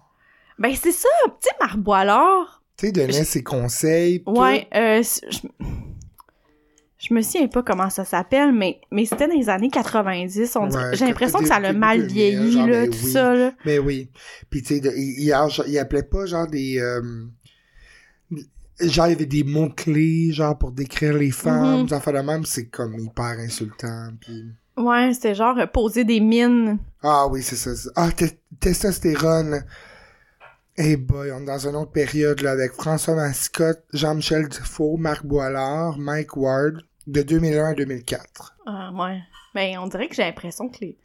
[0.58, 1.08] Ben, c'est ça,
[1.40, 2.62] sais, Marc Boilard.
[2.76, 4.22] Tu sais, donnait ses conseils.
[4.26, 5.48] Ouais, euh, je,
[7.04, 10.56] je me souviens pas comment ça s'appelle, mais, mais c'était dans les années 90.
[10.56, 13.12] On Ouais, J'ai l'impression que ça l'a mal 2000, vieilli, genre, là, ben tout oui.
[13.12, 13.52] ça, là.
[13.66, 14.10] Mais oui.
[14.48, 16.78] Puis tu sais, il, appelait pas genre des.
[16.80, 17.02] euh,
[18.80, 21.86] genre, il y avait des mots-clés, genre pour décrire les femmes.
[21.86, 24.08] Des affaires de même, c'est comme hyper insultant.
[24.20, 24.46] Puis...
[24.78, 26.78] Ouais, c'était genre euh, poser des mines.
[27.02, 27.70] Ah oui, c'est ça.
[27.96, 28.24] Ah, te-
[28.60, 29.62] testostérone.
[30.76, 35.24] Eh boy, on est dans une autre période là, avec François Mascotte, Jean-Michel Dufault, Marc
[35.24, 38.56] Boilard, Mike Ward, de 2001 à 2004.
[38.66, 39.20] Ah, ouais.
[39.54, 40.98] Mais on dirait que j'ai l'impression que les...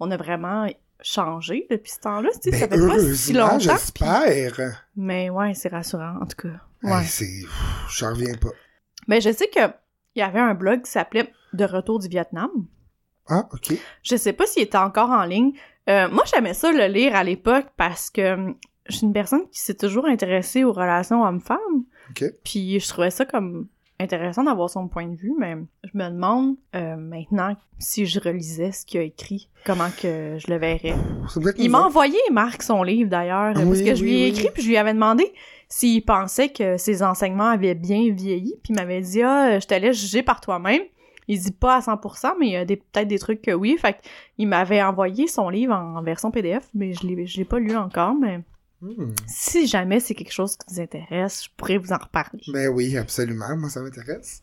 [0.00, 0.66] on a vraiment
[1.02, 2.28] changé depuis ce temps-là.
[2.32, 3.58] Ça Ben, fait pas si longtemps.
[3.58, 4.84] j'espère.
[4.96, 6.60] Mais ouais, c'est rassurant, en tout cas.
[6.82, 7.46] Hey, Ouais.
[7.90, 8.50] J'en reviens pas.
[9.06, 9.60] Mais je sais que
[10.14, 12.50] il y avait un blog qui s'appelait De retour du Vietnam.
[13.28, 13.74] Ah, ok.
[14.02, 15.52] Je sais pas s'il était encore en ligne.
[15.88, 18.56] Euh, moi, j'aimais ça le lire à l'époque parce que hum,
[18.88, 21.84] je suis une personne qui s'est toujours intéressée aux relations hommes-femmes.
[22.10, 22.24] Ok.
[22.44, 23.68] Puis je trouvais ça comme
[24.00, 28.72] intéressant d'avoir son point de vue, mais je me demande euh, maintenant si je relisais
[28.72, 30.94] ce qu'il a écrit, comment que je le verrais.
[31.58, 34.50] Il m'a envoyé, Marc, son livre d'ailleurs, parce que je lui ai écrit oui.
[34.54, 35.32] puis je lui avais demandé
[35.68, 39.74] s'il pensait que ses enseignements avaient bien vieilli, puis il m'avait dit ah, je te
[39.74, 40.82] laisse juger par toi-même.
[41.28, 43.76] Il dit pas à 100%, mais il y a des- peut-être des trucs que oui.
[43.80, 43.96] Fait
[44.36, 47.76] il m'avait envoyé son livre en version PDF, mais je l'ai, je l'ai pas lu
[47.76, 48.14] encore.
[48.14, 48.40] Mais
[48.82, 49.12] Hmm.
[49.26, 52.40] si jamais c'est quelque chose qui vous intéresse, je pourrais vous en reparler.
[52.48, 53.54] Ben oui, absolument.
[53.56, 54.42] Moi, ça m'intéresse.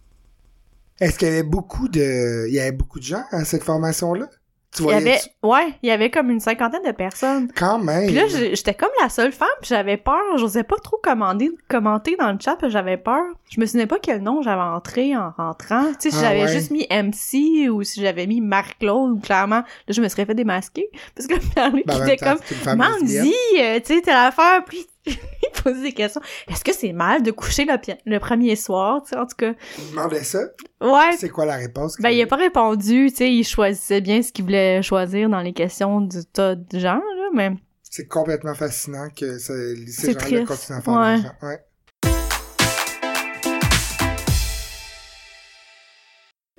[0.99, 4.29] Est-ce qu'il y avait beaucoup de, il y avait beaucoup de gens à cette formation-là?
[4.75, 7.49] Tu Il y voyais avait, ouais, il y avait comme une cinquantaine de personnes.
[7.55, 8.05] quand même.
[8.07, 10.21] Puis là, j'étais comme la seule femme, puis j'avais peur.
[10.35, 13.23] J'osais pas trop commander, commenter dans le chat, j'avais peur.
[13.49, 15.85] Je me souvenais pas quel nom j'avais entré en rentrant.
[15.99, 16.51] Tu sais, si Ah j'avais ouais.
[16.51, 20.89] juste mis MC ou si j'avais mis Marc-Claude, clairement, là, je me serais fait démasquer.
[21.15, 22.37] Parce que Pierre-Luc, Ben, était comme.
[22.77, 24.85] Mandy, euh, tu sais, t'as l'affaire, puis
[25.43, 26.21] il posait des questions.
[26.49, 27.65] Est-ce que c'est mal de coucher
[28.05, 29.53] le, premier soir, tu sais, en tout cas?
[29.77, 30.39] Je demandais ça.
[30.81, 31.15] Ouais.
[31.17, 31.95] C'est quoi la réponse?
[31.99, 35.41] Ben, il a pas répondu, tu sais, il choisissait bien ce qu'il voulait choisir dans
[35.41, 37.51] les questions du tas de gens, là, mais...
[37.89, 39.53] C'est complètement fascinant que ça-
[39.87, 41.47] ces gens-là continuent à faire Ouais.
[41.47, 41.59] Ouais.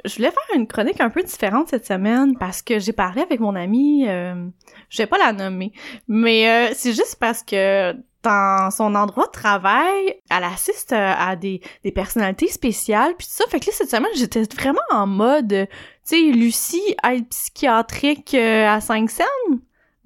[0.05, 3.41] Je voulais faire une chronique un peu différente cette semaine parce que j'ai parlé avec
[3.41, 4.49] mon amie, euh,
[4.91, 5.73] je vais pas la nommer,
[6.07, 11.37] mais euh, c'est juste parce que dans son endroit de travail, elle assiste euh, à
[11.37, 13.45] des, des personnalités spéciales puis tout ça.
[13.49, 15.69] Fait que là, cette semaine, j'étais vraiment en mode, tu
[16.03, 19.25] sais, Lucie, aide psychiatrique euh, à 5 cents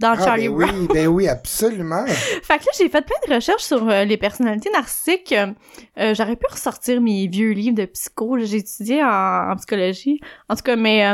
[0.02, 0.70] dans Ah, Charlie ben Brown.
[0.80, 2.04] oui, ben oui, absolument.
[2.06, 5.32] Fait que là, j'ai fait plein de recherches sur euh, les personnalités narcissiques.
[5.32, 5.46] Euh,
[5.98, 8.36] euh, J'aurais pu ressortir mes vieux livres de psycho.
[8.40, 10.20] J'ai étudié en, en psychologie.
[10.48, 11.06] En tout cas, mais...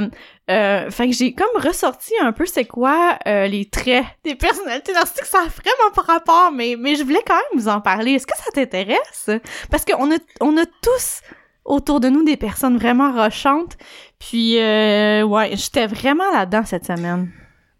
[0.50, 5.26] Euh, fait que j'ai comme ressorti un peu c'est quoi les traits des personnalités narcissiques.
[5.26, 8.12] Ça a vraiment pas rapport, mais, mais je voulais quand même vous en parler.
[8.12, 9.28] Est-ce que ça t'intéresse?
[9.70, 11.20] Parce qu'on a, on a tous
[11.66, 13.76] autour de nous des personnes vraiment rochantes.
[14.18, 17.30] Puis, euh, ouais, j'étais vraiment là-dedans cette semaine.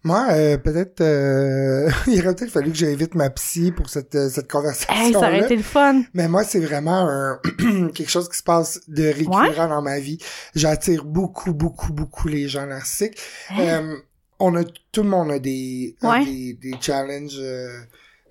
[0.03, 4.29] Moi, euh, peut-être, euh, il aurait peut-être fallu que j'invite ma psy pour cette, euh,
[4.29, 4.47] cette
[4.89, 6.03] Hey, ça aurait été le fun.
[6.13, 7.39] Mais moi, c'est vraiment un
[7.93, 10.17] quelque chose qui se passe de récurrent dans ma vie.
[10.55, 13.17] J'attire beaucoup, beaucoup, beaucoup les gens narcissiques.
[13.59, 13.97] Euh,
[14.39, 16.23] on a, tout le monde a des, Ouais.
[16.23, 17.79] des, des challenges euh,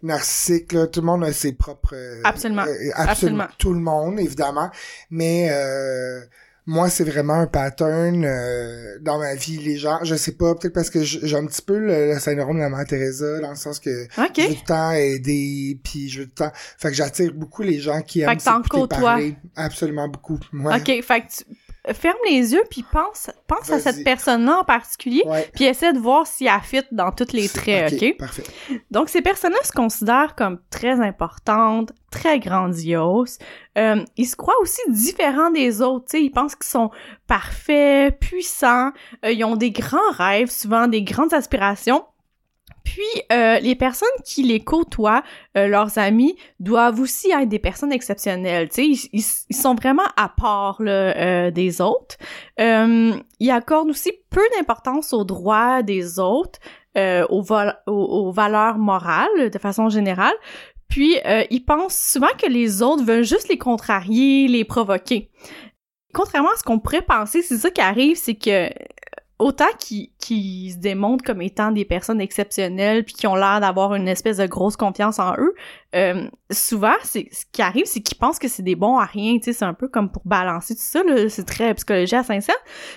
[0.03, 0.73] narcissiques.
[0.73, 0.87] Là.
[0.87, 1.95] Tout le monde a ses propres...
[1.95, 2.63] euh, Absolument.
[2.63, 3.05] euh, absolument.
[3.45, 3.47] Absolument.
[3.59, 4.71] Tout le monde, évidemment.
[5.11, 6.21] Mais euh,
[6.69, 9.57] moi, c'est vraiment un pattern euh, dans ma vie.
[9.57, 12.57] Les gens, je sais pas, peut-être parce que j'ai un petit peu le, le syndrome
[12.57, 14.33] de la mère Teresa, dans le sens que OK.
[14.37, 16.53] je veux tout le temps aider, puis je veux tout le temps...
[16.77, 19.35] Fait que j'attire beaucoup les gens qui Fait aiment que parler.
[19.57, 20.39] Absolument beaucoup.
[20.53, 20.77] Ouais.
[20.77, 21.45] OK, fait que tu
[21.93, 25.49] ferme les yeux puis pense pense à cette personne-là en particulier Ouais.
[25.55, 28.17] puis essaie de voir si elle fit dans tous les traits, OK?
[28.19, 28.43] Parfait.
[28.91, 33.38] Donc ces personnes-là se considèrent comme très importantes, très grandioses.
[33.77, 36.91] Euh, ils se croient aussi différents des autres, tu sais, ils pensent qu'ils sont
[37.27, 38.91] parfaits, puissants,
[39.25, 42.05] euh, ils ont des grands rêves, souvent des grandes aspirations.
[42.88, 45.22] Puis, euh, les personnes qui les côtoient,
[45.59, 48.70] euh, leurs amis, doivent aussi être des personnes exceptionnelles.
[48.79, 52.16] Ils, ils, ils sont vraiment à part là, euh, des autres.
[52.59, 56.61] Euh, ils accordent aussi peu d'importance aux droits des autres,
[56.96, 57.44] euh, aux,
[57.87, 60.35] aux, aux valeurs morales de façon générale.
[60.88, 65.31] Puis, euh, ils pensent souvent que les autres veulent juste les contrarier, les provoquer.
[66.14, 68.70] Contrairement à ce qu'on pourrait penser, c'est ça qui arrive, c'est que
[69.38, 73.94] autant qu'ils qu'ils se démontrent comme étant des personnes exceptionnelles puis qui ont l'air d'avoir
[73.94, 75.55] une espèce de grosse confiance en eux,
[75.94, 79.38] euh, souvent, c'est ce qui arrive, c'est qu'ils pensent que c'est des bons à rien,
[79.38, 82.53] tu sais, c'est un peu comme pour balancer tout ça, c'est très psychologie à 500.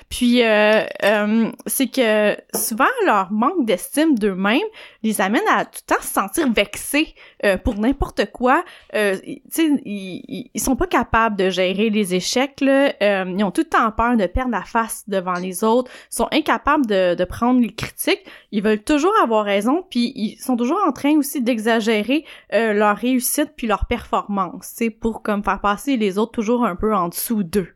[0.10, 4.60] Puis, euh, euh, c'est que souvent, leur manque d'estime d'eux-mêmes
[5.04, 8.63] les amène à tout le temps se sentir vexés euh, pour n'importe quoi.
[8.93, 12.93] Euh, tu sais, ils, ils, sont pas capables de gérer les échecs, là.
[13.25, 16.27] Ils ont tout le temps peur de perdre la face devant les autres, ils sont
[16.32, 20.80] incapables de, de prendre les critiques, ils veulent toujours avoir raison, puis ils sont toujours
[20.86, 25.62] en train aussi d'exagérer euh, leur réussite puis leur performance, tu sais, pour comme faire
[25.62, 27.70] passer les autres toujours un peu en dessous d'eux.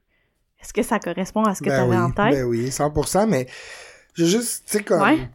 [0.62, 2.32] Est-ce que ça correspond à ce que tu ben avais oui, en tête?
[2.32, 3.48] Ben oui, 100%, mais
[4.16, 5.02] je juste, tu sais, comme...
[5.02, 5.30] Ouais.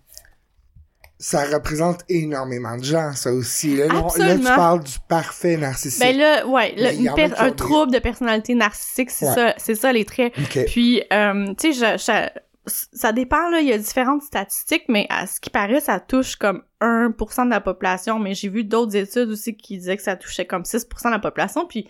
[1.22, 3.76] Ça représente énormément de gens, ça aussi.
[3.76, 4.02] Là, là
[4.37, 6.00] tu parles du parfait narcissique.
[6.00, 9.35] Ben là, ouais, une per- ont un trouble de personnalité narcissique, c'est Ouais.
[9.35, 10.33] ça, c'est ça les traits.
[10.66, 15.06] Puis, euh, tu sais, je, je- ça dépend, là, il y a différentes statistiques, mais
[15.11, 18.96] à ce qui paraît, ça touche comme 1% de la population, mais j'ai vu d'autres
[18.96, 21.87] études aussi qui disaient que ça touchait comme 6% de la population, puis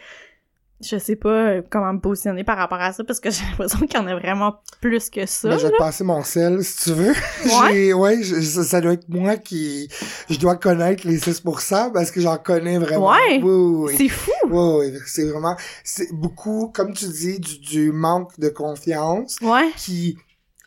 [0.82, 3.80] je sais pas euh, comment me positionner par rapport à ça, parce que j'ai l'impression
[3.80, 5.50] qu'il y en a vraiment plus que ça.
[5.50, 7.12] Ben, je vais te passer mon sel, si tu veux.
[7.62, 7.92] Ouais.
[7.92, 9.88] Ouais, je- ça, ça doit être moi qui...
[10.30, 13.10] Je dois connaître les 6% parce que j'en connais vraiment.
[13.10, 13.40] Ouais.
[13.42, 13.94] Oui, oui, oui.
[13.98, 14.30] C'est fou!
[14.48, 15.54] Oui, oui, c'est vraiment...
[15.84, 20.16] C'est beaucoup, comme tu dis, du, du manque de confiance Ouais, qui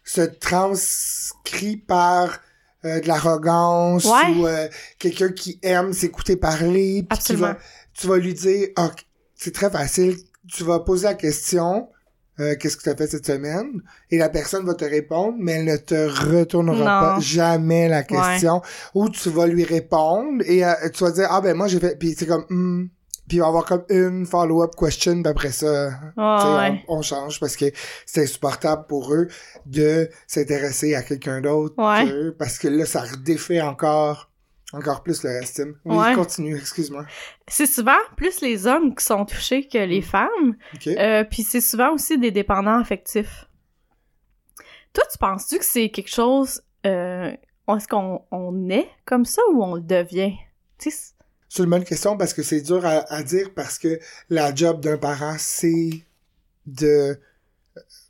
[0.04, 2.40] se transcrit par
[2.86, 4.36] euh, de l'arrogance Ouais.
[4.38, 4.68] ou euh,
[5.00, 7.06] quelqu'un qui aime s'écouter parler.
[7.10, 7.58] puis tu vas,
[7.94, 8.92] tu vas lui dire, ah,
[9.36, 10.18] c'est très facile,
[10.52, 11.88] tu vas poser la question,
[12.40, 13.82] euh, qu'est-ce que tu as fait cette semaine?
[14.12, 15.96] Et la personne va te répondre, mais elle ne te
[16.32, 16.86] retournera Non.
[17.16, 18.62] pas jamais la question.
[18.96, 21.98] Ou tu vas lui répondre et euh, tu vas dire, ah ben moi j'ai fait,
[21.98, 22.88] puis c'est comme, Hmm,
[23.28, 26.84] puis il va avoir comme une follow-up question, puis après ça, Ah, ouais.
[26.88, 27.66] on, on change parce que
[28.06, 29.28] c'est insupportable pour eux
[29.66, 32.32] de s'intéresser à quelqu'un d'autre Ouais.
[32.38, 34.30] parce que là, ça redéfait encore,
[34.74, 35.76] encore plus leur estime.
[35.86, 36.14] Oui, Ouais.
[36.16, 37.06] continue, excuse-moi.
[37.48, 40.56] C'est souvent plus les hommes qui sont touchés que les femmes.
[40.76, 40.88] OK.
[40.88, 43.48] Euh, puis c'est souvent aussi des dépendants affectifs.
[44.94, 46.62] Toi, tu penses-tu que c'est quelque chose...
[46.86, 47.32] Euh,
[47.78, 50.34] est-ce qu'on on est comme ça ou on le devient?
[50.78, 51.13] Tu sais,
[51.56, 54.82] c'est- une bonne question parce que c'est dur à, à dire parce que la job
[54.82, 56.04] d'un parent, c'est
[56.66, 57.20] de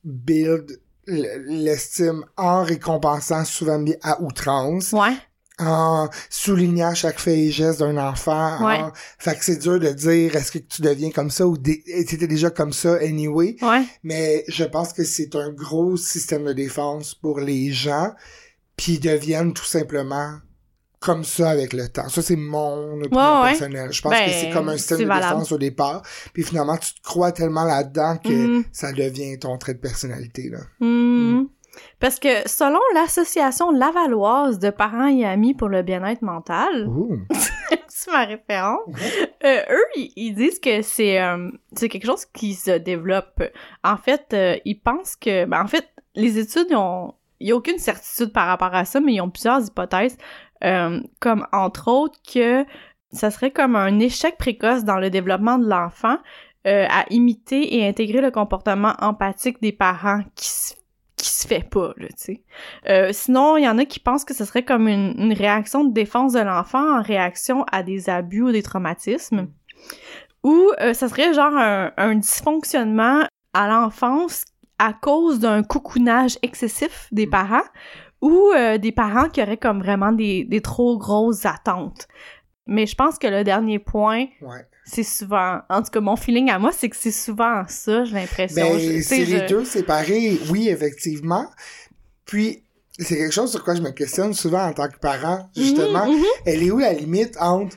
[0.04, 5.16] build l'estime en récompensant souvent à outrance, ouais,
[5.60, 8.66] en soulignant chaque fait et geste d'un enfant.
[8.66, 8.76] Ouais.
[8.80, 11.84] en- Fait que c'est dur de dire est-ce que tu deviens comme ça ou dé-
[12.08, 13.56] t'étais déjà comme ça anyway.
[13.62, 18.14] ouais, Mais je pense que c'est un gros système de défense pour les gens,
[18.78, 20.38] puis ils deviennent tout simplement
[21.04, 22.08] comme ça avec le temps.
[22.10, 23.92] Ça, c'est mon opinion Ouais, personnelle.
[23.92, 25.34] Je pense Ben, que c'est comme un système de valable.
[25.34, 26.02] défense au départ,
[26.34, 28.64] puis finalement, tu te crois tellement là-dedans que Mhm.
[28.72, 30.50] ça devient ton trait de personnalité.
[30.50, 30.60] Là.
[30.80, 31.48] Mhm.
[32.00, 36.88] Parce que selon l'association lavalloise de parents et amis pour le bien-être mental,
[37.88, 38.82] c'est ma référence,
[39.44, 39.86] euh, eux,
[40.16, 43.42] ils, disent que c'est euh, c'est quelque chose qui se développe.
[43.84, 45.46] En fait, euh, ils pensent que...
[45.46, 47.14] Ben, en fait, les études, ont...
[47.40, 50.16] Il n'y a aucune certitude par rapport à ça, mais ils ont plusieurs hypothèses,
[50.64, 52.66] euh, comme entre autres que
[53.12, 56.18] ça serait comme un échec précoce dans le développement de l'enfant
[56.66, 60.74] euh, à imiter et intégrer le comportement empathique des parents qui se
[61.24, 62.44] qui se fait pas, là, tu sais.
[62.90, 65.86] Euh, sinon, il y en a qui pensent que ce serait comme une, une réaction
[65.86, 69.48] de défense de l'enfant en réaction à des abus ou des traumatismes.
[70.44, 73.24] Ou euh, ça serait genre un, un dysfonctionnement
[73.54, 74.44] à l'enfance
[74.80, 77.64] à cause d'un coucounage excessif des parents
[78.24, 82.08] ou euh, des parents qui auraient comme vraiment des, des trop grosses attentes.
[82.66, 84.66] Mais je pense que le dernier point, Ouais.
[84.86, 85.60] c'est souvent...
[85.70, 88.64] En tout cas, mon feeling à moi, c'est que c'est souvent ça, j'ai l'impression.
[88.76, 91.46] Ben, c'est les je- deux séparés, oui, effectivement.
[92.26, 92.64] Puis,
[92.98, 96.06] c'est quelque chose sur quoi je me questionne souvent en tant que parent, justement.
[96.06, 96.24] Mhm, mhm.
[96.46, 97.76] Elle est où la limite entre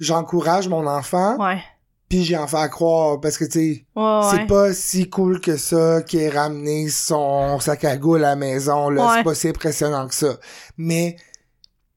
[0.00, 1.60] j'encourage mon enfant, Ouais.
[2.08, 4.46] Puis j'ai en fait à croire, parce que, tu sais, Ouais, c'est ouais.
[4.46, 8.90] pas si cool que ça qu'il ait ramené son sac à goût à la maison,
[8.90, 9.06] là.
[9.06, 9.14] Ouais.
[9.16, 10.38] C'est pas si impressionnant que ça.
[10.76, 11.16] Mais,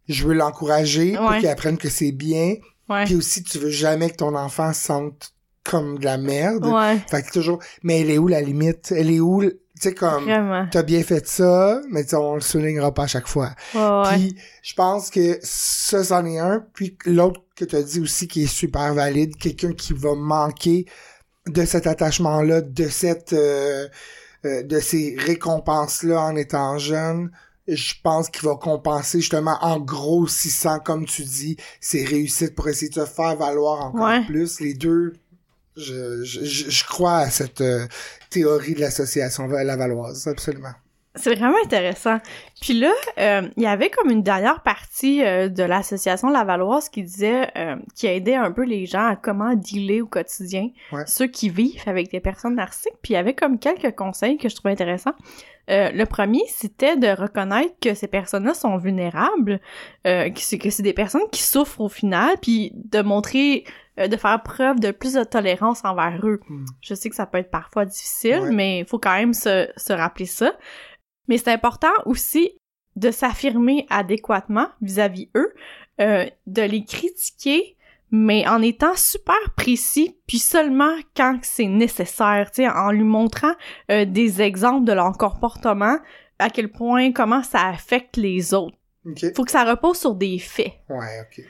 [0.08, 2.56] je veux l'encourager pour qu'il apprenne que c'est bien.
[3.06, 5.34] Puis aussi, tu veux jamais que ton enfant sente
[5.66, 6.66] comme de la merde.
[7.10, 8.94] Fait que toujours, mais elle est où la limite?
[8.96, 10.26] Elle est où, tu sais, comme,
[10.72, 13.52] t'as bien fait ça, mais tu sais, on le soulignera pas à chaque fois.
[13.72, 16.66] Puis, je pense que ça, c'en est un.
[16.74, 20.86] Puis, l'autre que t'as dit aussi qui est super valide, quelqu'un qui va manquer
[21.48, 23.88] de cet attachement-là, de cette, euh,
[24.46, 27.32] euh, de ces récompenses-là en étant jeune,
[27.68, 32.90] je pense qu'il va compenser justement en grossissant, comme tu dis, ses réussites pour essayer
[32.90, 34.26] de se faire valoir encore Ouais.
[34.26, 34.60] plus.
[34.62, 35.14] Les deux,
[35.76, 37.86] je, je, je je crois à cette euh,
[38.30, 40.74] théorie de l'association lavalloise, absolument.
[41.18, 42.18] C'est vraiment intéressant.
[42.62, 47.04] Puis là, euh, il y avait comme une dernière partie euh, de l'association Lavalloise qui
[47.04, 51.04] disait, euh, qui aidait un peu les gens à comment dealer au quotidien, Ouais.
[51.06, 52.94] ceux qui vivent avec des personnes narcissiques.
[53.02, 55.14] Puis il y avait comme quelques conseils que je trouvais intéressants.
[55.70, 59.60] Le premier, c'était de reconnaître que ces personnes-là sont vulnérables,
[60.06, 63.66] euh, que c'est des personnes qui souffrent au final, puis de montrer,
[64.00, 66.40] euh, de faire preuve de plus de tolérance envers eux.
[66.48, 66.64] Hmm.
[66.82, 68.52] Je sais que ça peut être parfois difficile, Ouais.
[68.54, 70.54] mais il faut quand même se, se rappeler ça.
[71.28, 72.52] Mais c'est important aussi
[72.96, 75.54] de s'affirmer adéquatement vis-à-vis eux,
[76.02, 77.78] euh, de les critiquer,
[78.12, 83.54] mais en étant super précis, puis seulement quand c'est nécessaire, tu sais, en lui montrant
[83.92, 85.98] euh, des exemples de leur comportement,
[86.40, 88.78] à quel point, comment ça affecte les autres.
[89.06, 89.26] OK.
[89.36, 90.74] Faut que ça repose sur des faits.
[90.90, 91.44] Ouais, OK.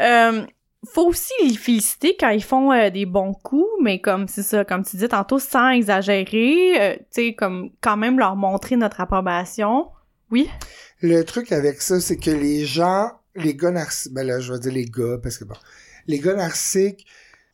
[0.00, 0.46] Euh,
[0.86, 4.64] faut aussi les féliciter quand ils font euh, des bons coups, mais comme c'est ça,
[4.64, 9.00] comme tu dis tantôt, sans exagérer, euh, tu sais, comme quand même leur montrer notre
[9.00, 9.88] approbation.
[10.30, 10.48] Oui?
[11.00, 14.58] Le truc avec ça, c'est que les gens, les gars narcissiques, ben là, je vais
[14.58, 15.56] dire les gars, parce que bon,
[16.06, 17.06] les gars narcissiques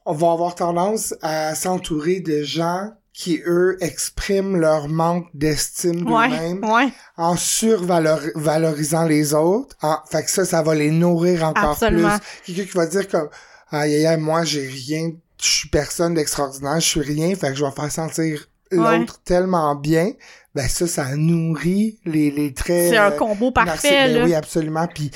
[0.06, 6.92] vont avoir tendance à s'entourer de gens qui, eux, expriment leur manque d'estime d'eux-mêmes Ouais.
[7.16, 9.76] en survalorisant les autres.
[9.82, 12.16] En, fait que ça, ça va les nourrir encore Absolument.
[12.44, 12.54] plus.
[12.54, 13.28] Quelqu'un qui va dire comme,
[13.72, 15.10] aïe, aïe, aïe, moi, j'ai rien,
[15.42, 18.98] je suis personne d'extraordinaire, je suis rien, fait que je vais faire sentir Ouais.
[18.98, 20.12] l'autre tellement bien.
[20.54, 22.90] Ben ça, ça nourrit les, les traits...
[22.90, 23.90] C'est un euh, combo parfait.
[23.90, 24.24] Ben là.
[24.26, 24.86] oui, absolument.
[24.86, 25.10] Puis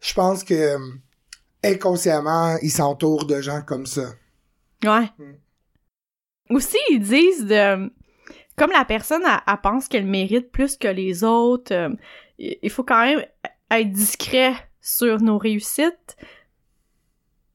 [0.00, 0.78] je pense que euh,
[1.64, 4.02] inconsciemment, ils s'entourent de gens comme ça.
[4.84, 5.10] Ouais.
[5.18, 5.32] Mm.
[6.50, 7.90] Aussi, ils disent de...
[8.56, 11.88] Comme la personne, elle, elle pense qu'elle mérite plus que les autres, euh,
[12.38, 13.24] il il faut quand même
[13.70, 16.16] être discret sur nos réussites.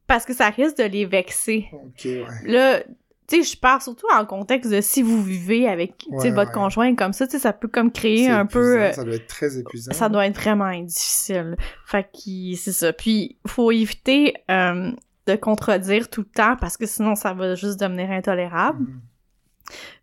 [0.07, 1.67] parce que ça risque de les vexer.
[1.73, 2.25] Ok, ouais.
[2.45, 2.81] Là,
[3.27, 6.31] tu sais, je parle surtout en contexte de si vous vivez avec tu sais, Ouais,
[6.31, 6.53] votre ouais.
[6.53, 8.79] conjoint comme ça, tu sais, ça peut comme créer un peu...
[8.83, 9.91] euh, Ça doit être très épuisant.
[9.93, 11.55] ça doit être vraiment difficile.
[11.87, 12.93] Fait que c'est ça.
[12.93, 14.91] Puis faut éviter euh,
[15.27, 18.81] de contredire tout le temps parce que sinon ça va juste devenir intolérable.
[18.81, 19.01] Mhm.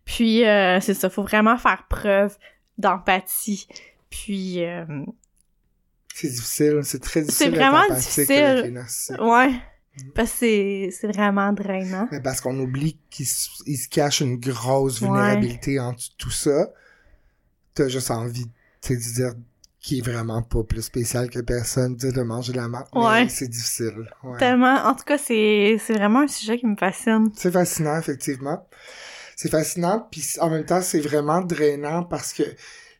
[0.05, 2.37] Puis euh, c'est ça, faut vraiment faire preuve
[2.77, 3.67] d'empathie.
[4.09, 4.85] Puis euh,
[6.13, 7.45] C'est difficile, c'est très difficile.
[7.45, 9.19] C'est d'être vraiment difficile.
[9.19, 9.53] ouais,
[9.97, 10.11] Mhm.
[10.15, 12.07] parce que c'est c'est vraiment drainant.
[12.11, 16.71] Mais parce qu'on oublie qu'il se, cache une grosse vulnérabilité en tout ça.
[17.75, 18.45] T'as juste envie,
[18.89, 19.33] de dire
[19.83, 22.87] qu'il est vraiment pas plus spécial que personne, sais, de manger de la marde.
[22.93, 23.27] Ouais.
[23.29, 24.09] C'est difficile.
[24.23, 24.39] Ouais.
[24.39, 27.29] Tellement, en tout cas, c'est c'est vraiment un sujet qui me fascine.
[27.35, 28.65] C'est fascinant, effectivement.
[29.35, 32.43] C'est fascinant, puis en même temps, c'est vraiment drainant parce que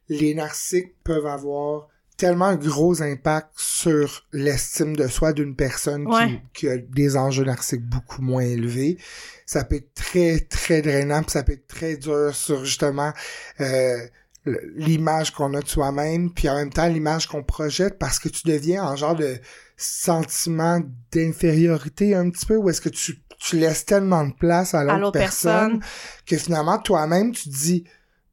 [0.10, 6.12] les narcissiques peuvent avoir tellement un gros impact sur l'estime de soi d'une personne qui-
[6.14, 6.42] Ouais.
[6.54, 8.98] qui, a des enjeux narcissiques beaucoup moins élevés.
[9.46, 13.14] Ça peut être très, très drainant, puis ça peut être très dur sur justement
[13.62, 13.98] euh,
[14.46, 18.48] l'image qu'on a de soi-même, puis en même temps l'image qu'on projette, parce que tu
[18.48, 19.38] deviens en genre de
[19.78, 20.82] sentiment
[21.12, 25.12] d'infériorité un petit peu, où est-ce que tu, tu laisses tellement de place à l'autre
[25.12, 25.84] personne, personne.
[26.26, 27.84] que finalement toi-même tu te dis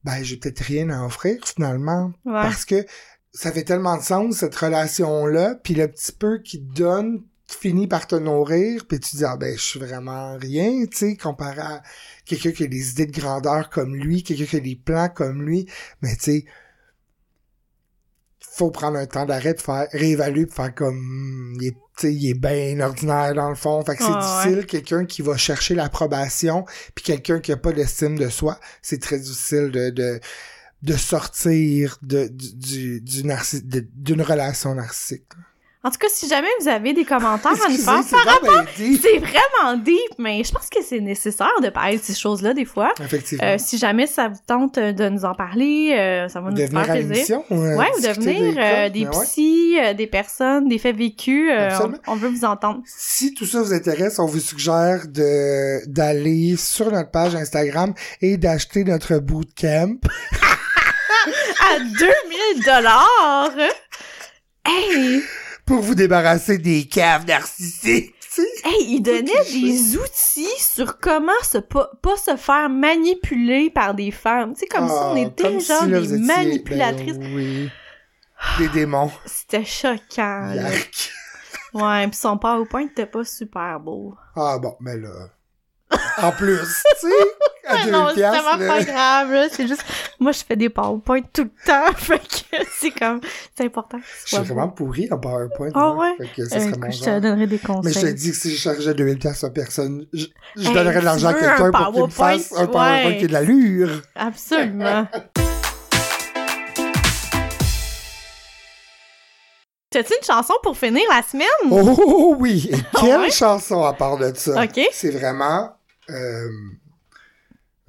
[0.04, 2.32] ben j'ai peut-être rien à offrir finalement Ouais.
[2.32, 2.84] parce que
[3.32, 7.22] ça fait tellement de sens cette relation là puis le petit peu qu'il te donne
[7.54, 11.16] finit par te nourrir puis tu dis ah ben je suis vraiment rien tu sais
[11.16, 11.82] comparé à
[12.24, 15.42] quelqu'un qui a des idées de grandeur comme lui quelqu'un qui a des plans comme
[15.42, 15.66] lui.
[16.02, 16.44] Mais tu sais
[18.40, 22.30] faut prendre un temps d'arrêt de faire réévaluer de faire comme hmm, il est il
[22.30, 23.84] est bien ordinaire dans le fond.
[23.84, 27.72] Fait que c'est Ah, difficile quelqu'un qui va chercher l'approbation puis quelqu'un qui a pas
[27.72, 30.20] d'estime de soi c'est très difficile de de
[30.82, 35.26] de sortir de du d'une relation narcissique
[35.82, 38.02] En tout cas, si jamais vous avez des commentaires à nous faire,
[38.42, 39.00] bien dit.
[39.02, 42.66] c'est vraiment deep, mais je pense que c'est nécessaire de parler de ces choses-là des
[42.66, 42.92] fois.
[43.02, 46.50] effectivement Euh, si jamais ça vous tente euh, de nous en parler, euh, ça va
[46.50, 47.40] nous de venir faire plaisir.
[47.50, 49.10] euh, Ouais, ou devenir des cas, des ouais.
[49.24, 51.50] psys, des personnes, des faits vécus.
[52.06, 52.82] on, on veut vous entendre.
[52.84, 58.36] Si tout ça vous intéresse, on vous suggère de d'aller sur notre page Instagram et
[58.36, 59.94] d'acheter notre bootcamp.
[61.72, 63.52] À 2000 dollars!
[64.66, 65.22] Hey!
[65.70, 68.12] Pour vous débarrasser des caves narcissiques.
[68.20, 68.48] tu sais.
[68.64, 74.10] Hey, il donnait des outils sur comment se pas, pas se faire manipuler par des
[74.10, 74.54] femmes.
[74.54, 77.18] Tu sais, comme ça, on Ah, était genre si, là, des étiez- manipulatrices.
[77.18, 77.70] ben oui.
[78.58, 79.12] Des démons.
[79.26, 80.54] C'était choquant, là.
[80.72, 81.12] Yark.
[81.72, 84.16] Ouais, pis son PowerPoint était pas super beau.
[84.34, 85.28] Ah bon, mais là.
[86.22, 86.58] En plus,
[87.00, 87.14] tu sais,
[87.66, 88.42] à Ah 2000 non, c'est là.
[88.68, 89.46] pas grave, là.
[89.50, 89.84] C'est juste,
[90.18, 91.92] moi, je fais des PowerPoint tout le temps.
[91.96, 93.20] Fait que c'est comme,
[93.56, 93.98] c'est important.
[94.26, 95.70] Je suis vraiment pourri en PowerPoint.
[95.74, 95.96] Ah moi.
[96.18, 96.26] ouais?
[96.26, 97.20] Fait que ça Euh, serait écoute, mon je te genre.
[97.20, 98.14] donnerai des Mais je te conseils.
[98.14, 100.26] dis que si je chargeais 2000 piastres à personne, je,
[100.56, 103.16] je Hey, donnerais de l'argent à quelqu'un un pour qu'il me fasse un PowerPoint Ouais.
[103.18, 104.02] qui a de l'allure.
[104.16, 105.06] Absolument.
[109.92, 111.48] T'as-tu une chanson pour finir la semaine?
[111.68, 112.70] Oh oui!
[112.72, 113.30] Et quelle Ouais?
[113.32, 114.62] chanson à part de ça?
[114.62, 114.80] Ok.
[114.92, 115.72] C'est vraiment
[116.10, 116.48] euh,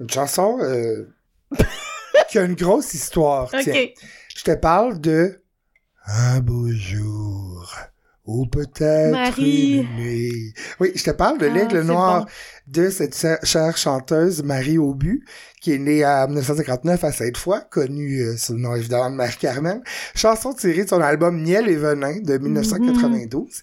[0.00, 1.08] une chanson euh,
[2.30, 3.50] qui a une grosse histoire.
[3.62, 3.86] Tiens,
[4.36, 5.40] je te parle de
[6.06, 7.72] Un beau jour
[8.24, 10.54] ou peut-être une nuit.
[10.78, 12.30] Oui, je te parle de Ah, l'aigle noir bon.
[12.68, 15.24] de cette chère- chanteuse Marie Aubu,
[15.60, 19.82] qui est née en 1959 à Sainte-Foy, connue euh, sous le nom évidemment de Marie-Carmen.
[20.14, 23.60] Chanson tirée de son album Miel et Venin de 1992.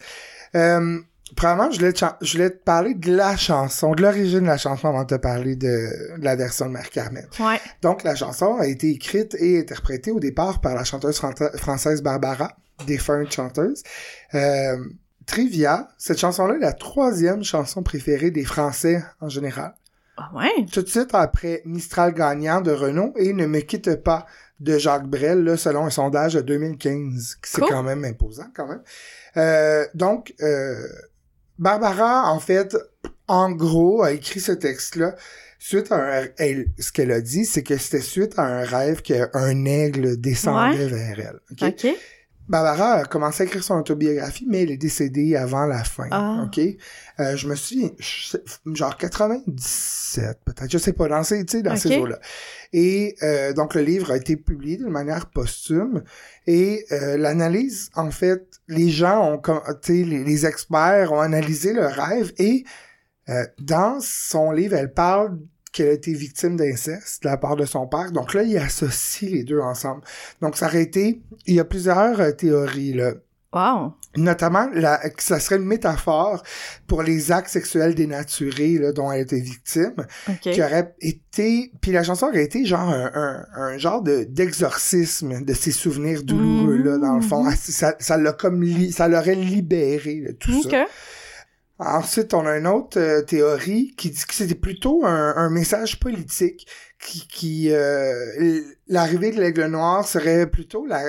[0.56, 1.00] Euh,
[1.40, 4.58] Premièrement, je voulais, te je voulais te parler de la chanson, de l'origine de la
[4.58, 7.26] chanson avant de te parler de, de la version de Marie-Carmen.
[7.40, 7.60] Ouais.
[7.82, 12.02] Donc, la chanson a été écrite et interprétée au départ par la chanteuse fran- française
[12.04, 12.52] Barbara,
[12.86, 13.84] défunte chanteuse.
[14.36, 14.78] Euh,
[15.26, 19.74] trivia, cette chanson-là est la troisième chanson préférée des Français en général.
[20.18, 20.66] Ah ouais?
[20.72, 24.26] Tout de suite après Mistral gagnant de Renault et Ne me quitte pas
[24.60, 27.38] de Jacques Brel, là, selon un sondage de 2015.
[27.44, 27.70] C'est Cool.
[27.70, 28.82] quand même imposant, quand même.
[29.38, 30.76] Euh, donc, euh,
[31.60, 32.76] Barbara, en fait,
[33.28, 35.16] en gros, a écrit ce texte-là
[35.60, 36.28] suite à un...
[36.38, 40.88] elle- ce qu'elle a dit, c'est que c'était suite à un rêve qu'un aigle descendait
[40.88, 41.40] vers elle.
[42.50, 46.08] Barbara a commencé à écrire son autobiographie, mais elle est décédée avant la fin.
[46.12, 46.44] Ah.
[46.48, 46.60] OK?
[47.20, 47.94] Euh, je me sais-
[48.74, 50.72] genre 97, peut-être.
[50.72, 52.02] Je sais pas, dans ces, dans ces Ok.
[52.02, 52.20] eaux-là.
[52.74, 56.04] Et euh, donc, le livre a été publié d'une manière posthume.
[56.48, 61.74] Et euh, l'analyse, en fait, les gens ont, tu sais, les, les experts ont analysé
[61.74, 62.64] le rêve et
[63.30, 65.38] euh, dans son livre, elle parle
[65.72, 68.12] qu'elle a été victime d'inceste de la part de son père.
[68.12, 70.02] Donc là, il associe les deux ensemble.
[70.42, 71.22] Donc ça aurait été...
[71.46, 73.14] Il y a plusieurs euh, théories, là.
[73.52, 73.94] Wow.
[74.16, 76.44] Notamment, la, que ça serait une métaphore
[76.86, 79.96] pour les actes sexuels dénaturés là, dont elle était victime,
[80.28, 80.40] OK.
[80.52, 81.72] qui aurait été...
[81.82, 86.22] Puis la chanson aurait été genre un, un, un genre de d'exorcisme de ses souvenirs
[86.24, 87.44] douloureux, là, dans le fond.
[87.44, 87.52] Mhm.
[87.52, 88.62] Ah, Ça ça l'a comme...
[88.62, 90.72] li- ça l'aurait libéré, là, tout OK.
[90.72, 90.86] ça.
[91.80, 96.00] Ensuite, on a une autre euh, théorie qui dit que c'était plutôt un, un message
[96.00, 96.68] politique,
[97.02, 101.02] qui, qui euh, l'arrivée de l'aigle noir serait plutôt la,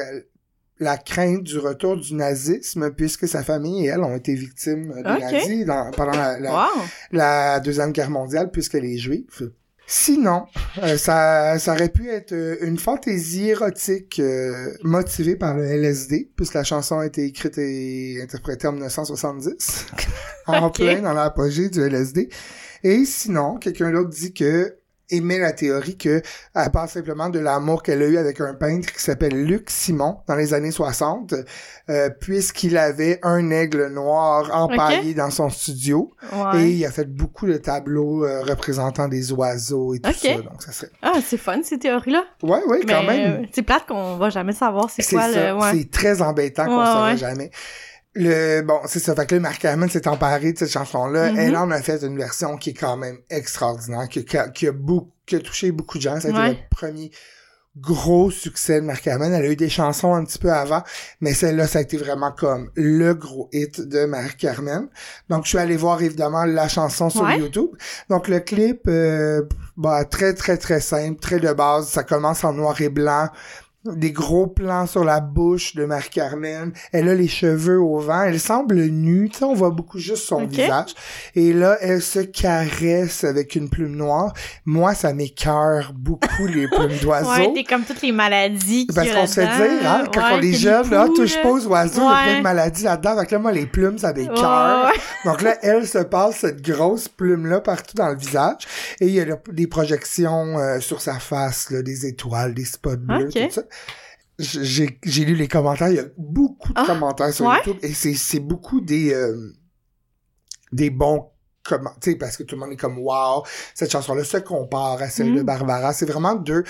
[0.78, 5.10] la crainte du retour du nazisme, puisque sa famille et elle ont été victimes des
[5.10, 5.20] Ok.
[5.32, 6.82] nazis dans- pendant la, la- Wow.
[7.10, 9.52] la deuxième guerre mondiale, puisqu'elle est juive.
[9.92, 10.46] Sinon,
[10.84, 16.30] euh, ça, ça aurait pu être euh, une fantaisie érotique euh, motivée par le LSD,
[16.36, 19.86] puisque la chanson a été écrite et interprétée en 1970,
[20.46, 22.28] en plein dans l'apogée du LSD.
[22.84, 24.76] Et sinon, quelqu'un d'autre dit que
[25.10, 26.22] émet la théorie que
[26.54, 30.18] elle parle simplement de l'amour qu'elle a eu avec un peintre qui s'appelle Luc Simon
[30.28, 31.34] dans les années 60,
[31.88, 36.10] euh, puisqu'il avait un aigle noir empaillé dans son studio.
[36.32, 36.62] Ouais.
[36.62, 40.34] Et il a fait beaucoup de tableaux euh, représentant des oiseaux et tout ça.
[40.34, 40.90] Donc, ça serait...
[41.02, 42.24] Ah, c'est fun, ces théories-là.
[42.42, 43.42] Ouais, ouais, quand Mais même.
[43.42, 45.52] euh, c'est plate qu'on va jamais savoir c'est quoi ça.
[45.52, 45.58] le...
[45.60, 45.70] Ouais.
[45.72, 47.50] C'est très embêtant qu'on Ouais, ne saura jamais.
[48.14, 49.14] Le, bon, c'est ça.
[49.14, 51.30] Fait que là, Marc Herman s'est emparé de cette chanson-là.
[51.32, 51.38] Mhm.
[51.38, 54.66] Elle en a fait une version qui est quand même extraordinaire, qui, qui a, qui
[54.66, 56.20] a beaucoup, qui a touché beaucoup de gens.
[56.20, 57.10] Ça a été le premier
[57.76, 59.32] gros succès de Marc Herman.
[59.32, 60.82] Elle a eu des chansons un petit peu avant,
[61.20, 64.88] mais celle-là, ça a été vraiment comme le gros hit de Marc Herman.
[65.28, 67.38] Donc, je suis allé voir évidemment la chanson sur Ouais.
[67.38, 67.70] YouTube.
[68.08, 69.42] Donc, le clip, euh,
[69.76, 71.86] bah, très, très, très simple, très de base.
[71.88, 73.28] Ça commence en noir et blanc.
[73.86, 76.72] Des gros plans sur la bouche de Marie-Carmen.
[76.92, 78.24] Elle a les cheveux au vent.
[78.24, 79.30] Elle semble nue.
[79.30, 80.94] Tu sais, on voit beaucoup juste son visage.
[81.34, 84.34] Et là, elle se caresse avec une plume noire.
[84.66, 87.30] Moi, ça m'écœure beaucoup les plumes d'oiseaux.
[87.30, 90.42] Ouais, t'es comme toutes les maladies Parce qu'on se fait dire, hein, quand Ouais, on
[90.42, 93.18] est jeune, là, touche pas aux oiseaux, il y a plein de maladies là-dedans.
[93.18, 94.90] Fait que là, moi, les plumes, ça m'écœure.
[94.92, 95.00] ouais.
[95.24, 98.66] Donc là, elle se passe cette grosse plume-là partout dans le visage.
[99.00, 102.96] Et il y a des projections euh, sur sa face, là, des étoiles, des spots
[102.98, 103.62] bleus, tout ça.
[104.38, 105.88] J'ai lu les commentaires.
[105.90, 107.56] Il y a beaucoup de Ah, commentaires sur ouais?
[107.58, 107.76] YouTube.
[107.82, 109.12] Et c'est beaucoup des...
[109.12, 109.52] euh,
[110.72, 111.30] des bons
[111.62, 113.44] comment tu sais parce que tout le monde est comme wow
[113.74, 115.44] cette chanson là se compare à celle de Mm.
[115.44, 116.64] Barbara c'est vraiment deux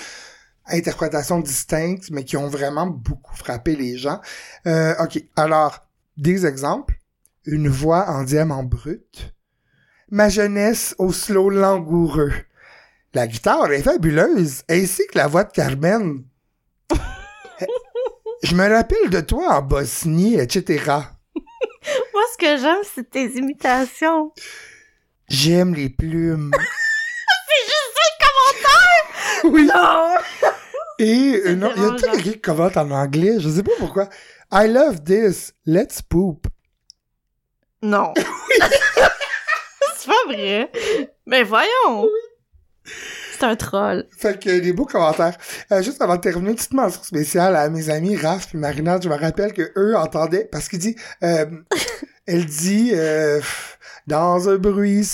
[0.65, 4.19] interprétations distinctes mais qui ont vraiment beaucoup frappé les gens
[4.65, 5.87] Euh, ok alors
[6.17, 6.95] des exemples
[7.45, 9.33] une voix en diamant brut
[10.09, 12.33] ma jeunesse au slow langoureux
[13.13, 16.23] la guitare est fabuleuse ainsi que la voix de Carmen
[18.43, 20.83] je me rappelle de toi en Bosnie etc
[22.13, 24.31] Moi, ce que j'aime, c'est tes imitations.
[25.27, 26.51] J'aime les plumes.
[27.47, 29.51] c'est juste ça le commentaire!
[29.51, 29.65] Oui.
[29.65, 30.15] Non!
[30.99, 33.71] Et euh, non, il y a tout quelqu'un qui commente en anglais, je sais pas
[33.79, 34.07] pourquoi.
[34.51, 35.53] I love this.
[35.65, 36.45] Let's poop.
[37.81, 38.13] Non.
[39.97, 40.71] c'est pas vrai.
[41.25, 42.07] Mais voyons.
[43.41, 44.05] C'est un troll.
[44.17, 45.35] Fait que des beaux commentaires.
[45.71, 48.99] Euh, juste avant de terminer, une petite mention spéciale à mes amis Raph et Marina.
[49.01, 51.45] Je me rappelle que eux entendaient, parce qu'il dit, euh,
[52.27, 53.41] elle dit, euh,
[54.07, 55.07] dans un bruit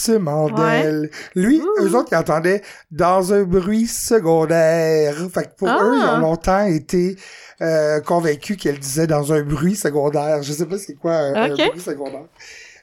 [0.56, 1.10] d'elle.
[1.36, 1.84] Lui, Ouh.
[1.84, 2.62] eux autres, ils entendaient
[2.92, 5.16] dans un bruit secondaire.
[5.34, 5.80] Fait que pour Ah.
[5.84, 7.16] eux, ils ont longtemps été
[7.62, 10.44] euh, convaincus qu'elle disait dans un bruit secondaire.
[10.44, 12.26] Je sais pas c'est quoi un, bruit secondaire.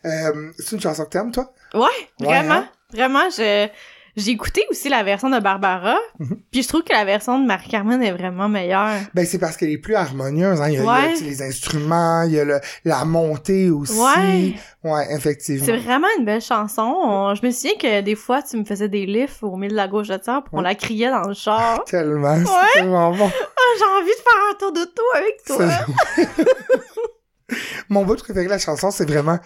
[0.07, 1.53] Euh, c'est une chanson que t'aimes, toi?
[1.74, 1.80] Ouais,
[2.20, 2.55] Ouais, vraiment.
[2.55, 2.68] hein?
[2.92, 3.68] Vraiment, je...
[4.17, 6.37] J'ai écouté aussi la version de Barbara, Mhm.
[6.53, 8.93] puis je trouve que la version de Marie-Carmen est vraiment meilleure.
[9.12, 10.69] Ben, c'est parce qu'elle est plus harmonieuse, hein.
[10.69, 11.15] Il y a, il y a, Ouais.
[11.21, 13.99] les instruments, il y a le, la montée aussi.
[13.99, 14.55] Ouais.
[14.85, 15.65] Ouais, effectivement.
[15.65, 16.83] C'est vraiment une belle chanson.
[17.03, 19.77] On- Je me souviens que des fois, tu me faisais des lifts au milieu de
[19.77, 20.62] la gauche de terre, on Ouais.
[20.65, 21.83] la criait dans le char.
[21.87, 22.73] Tellement, c'est Ouais.
[22.75, 23.29] tellement bon.
[23.57, 26.27] Ah, j'ai envie de faire un tour de tout avec toi.
[26.27, 27.55] C'est-
[27.89, 29.39] Mon bout préféré de la chanson, c'est vraiment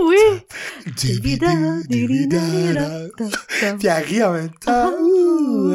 [0.00, 0.16] Oui.
[3.62, 4.56] Ouais, Puis elle rit en même temps.
[4.66, 5.70] Ah, ouh,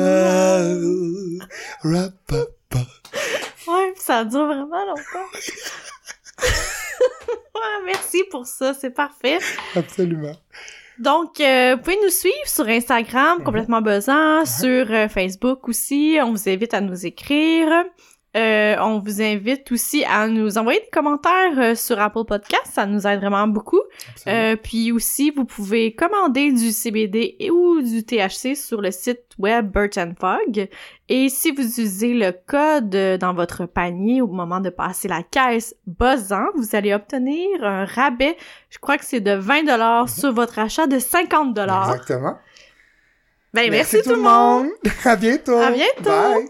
[1.84, 2.80] rap-pa-pa.
[3.93, 5.30] puis ça dure vraiment longtemps.
[6.43, 9.38] ouais, merci pour ça, c'est parfait.
[9.76, 10.36] Absolument.
[10.99, 16.17] Donc, euh, vous pouvez nous suivre sur Instagram, complètement buzzant, sur euh, Facebook aussi.
[16.21, 17.67] On vous invite à nous écrire.
[18.36, 22.86] Euh, on vous invite aussi à nous envoyer des commentaires euh, sur Apple Podcast, ça
[22.86, 23.82] nous aide vraiment beaucoup.
[24.28, 29.22] Euh, puis aussi, vous pouvez commander du CBD et ou du THC sur le site
[29.38, 30.68] web Birch and Fog.
[31.08, 35.24] Et si vous utilisez le code euh, dans votre panier au moment de passer la
[35.24, 38.36] caisse buzzant, vous allez obtenir un rabais.
[38.70, 41.94] Je crois que c'est de 20 dollars sur votre achat de 50 dollars.
[41.94, 42.38] Exactement.
[43.54, 44.68] Ben, merci, tout le monde.
[45.06, 45.58] À bientôt.
[45.58, 46.04] À bientôt.
[46.04, 46.50] Bye.